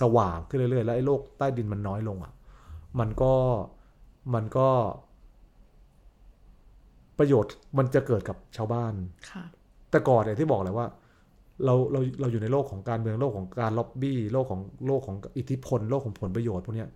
[0.00, 2.32] สว่างขึ้นเรื่อยๆ แล้วไอ้โลกใต้ดินมันน้อยลงอะ
[3.00, 3.32] มันก็
[4.34, 4.68] มันก็
[7.18, 8.94] ประโยชน์มันจะเกิดกับชาวบ้าน
[9.30, 9.44] ค่ะ
[9.90, 10.86] แต่ก่อนเนี่ยที่บอกเลยว่า
[11.64, 16.88] เราเราเราอยู่ในโลกของการเมืองโลกของการล็อบบี้โลกของโลกของอิทธิพล โลกของผลประโยชน์พวกเนี้ย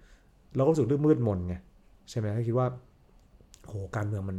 [0.57, 1.55] เราก็รู้สึกเรื่องมืดมนไง
[2.11, 2.66] ใช่ไหมคิดว่า
[3.66, 4.38] โหการเมืองมัน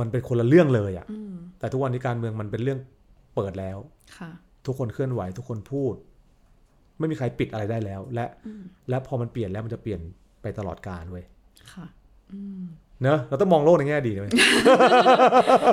[0.00, 2.78] มันเป็นคนละเรื่องเลยอะ่ะอืมแต่ทุกวันนี้การเมืองมันเป็นเรื่อง
[3.34, 3.78] เปิดแล้ว
[4.18, 4.30] ค่ะ
[4.66, 5.94] ทุกคนเคลื่อนไหวทุกคนพูด
[6.98, 10.00] ไม่มีใครปิดอะไรได้แล้ว และอืมและพอมันเปลี่ยนแล้วมันจะเปลี่ยน
[10.42, 11.24] ไปตลอดกาลเว้ย
[11.72, 11.86] ค่ะ
[12.32, 12.62] อืม
[13.02, 14.32] เนอะเราต้องมองโลกในแง่ดีนะเว้ย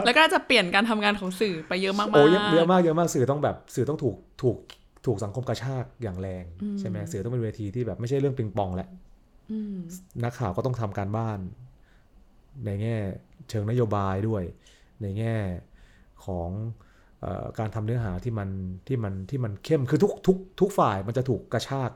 [0.05, 4.57] แล้วก็จะเปลี่ยนการทำงานของสื่อไปเยอะมากๆโอ้เยอะเยอะมากเยอะมากสื่อต้องแบบสื่อต้องถูกถูก
[5.05, 8.89] ถูกสังคมกระชากอย่างแรงอืมใช่ไหมสื่อต้องเป็นเวทีที่แบบไม่ใช่เรื่องปิงปองแหละ
[9.51, 9.78] อืม
[10.24, 11.39] นักข่าวก็ต้องทำการบ้าน
[12.65, 12.95] ในแง่
[13.49, 14.43] เชิงนโยบายด้วย
[15.01, 15.36] ในแง่
[16.26, 16.88] ของเออ
[17.59, 18.49] การทำเนื้อหาที่มัน
[18.88, 21.91] ที่มันที่มันเข้มคือทุกทุกทุกฝ่ายมันจะถูกกระชาก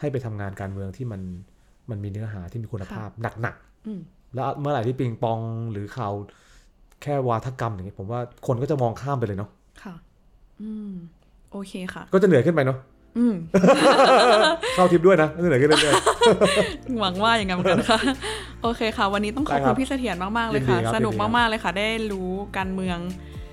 [0.00, 1.20] ให้ไปทำงานการเมืองที่มัน
[1.90, 3.08] มันมีเนื้อหาที่มีคุณภาพ
[3.42, 4.00] หนักๆอืม
[4.34, 5.38] แล้วเมื่อไหร่ที่ปิงปอง
[5.72, 6.12] หรือข่าว
[7.02, 9.50] แค่วาทกรรมอย่างนี้ผมว่าคนก็จะมองข้ามไปเลยเนาะ
[9.82, 9.94] ค่ะ
[10.62, 10.92] อืม
[11.52, 12.78] โอเคค่ะ ก็จะเหนื่อยขึ้นไปเนาะ
[13.18, 13.34] อืม
[14.74, 15.94] เข้าทิปด้วยนะก็เหนื่อยขึ้นเรื่อย
[17.00, 18.00] หวังว่าอย่างนั้นเหมือนกันค่ะ
[18.62, 22.98] โอเคค่ะ วันนี้ต้องขอบได้คคุรัณบพี่เสถียรมากๆเลยยินดีค่ะครับสนุกยินดีครับมากๆเลยค่ะ ได้รู้การเมือง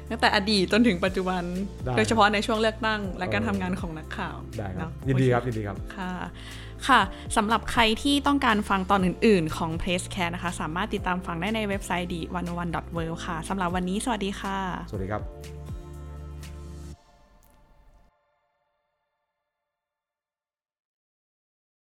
[0.10, 1.44] ตั้งแต่อดีตจนถึงปัจจุบัน
[1.86, 6.14] ได้โดยเฉพาะในช่วงเลือกตั้งและการเออทำงานของนักข่าวๆได้ครับเอะยินดีโอเครับยินดีครับค่ะ
[6.88, 7.02] ค่ะ
[7.38, 14.58] สำหรับใครที่ต้องการฟังตอนอื่น ๆ ของ p l a c e c a t นะคะ สามารถติดตามฟังได้ในเว็บไซต์ดีวันวัน world ค่ะสำหรับวันนี้สวัสดีค่ะ
[14.90, 15.57] สวัสดีครับ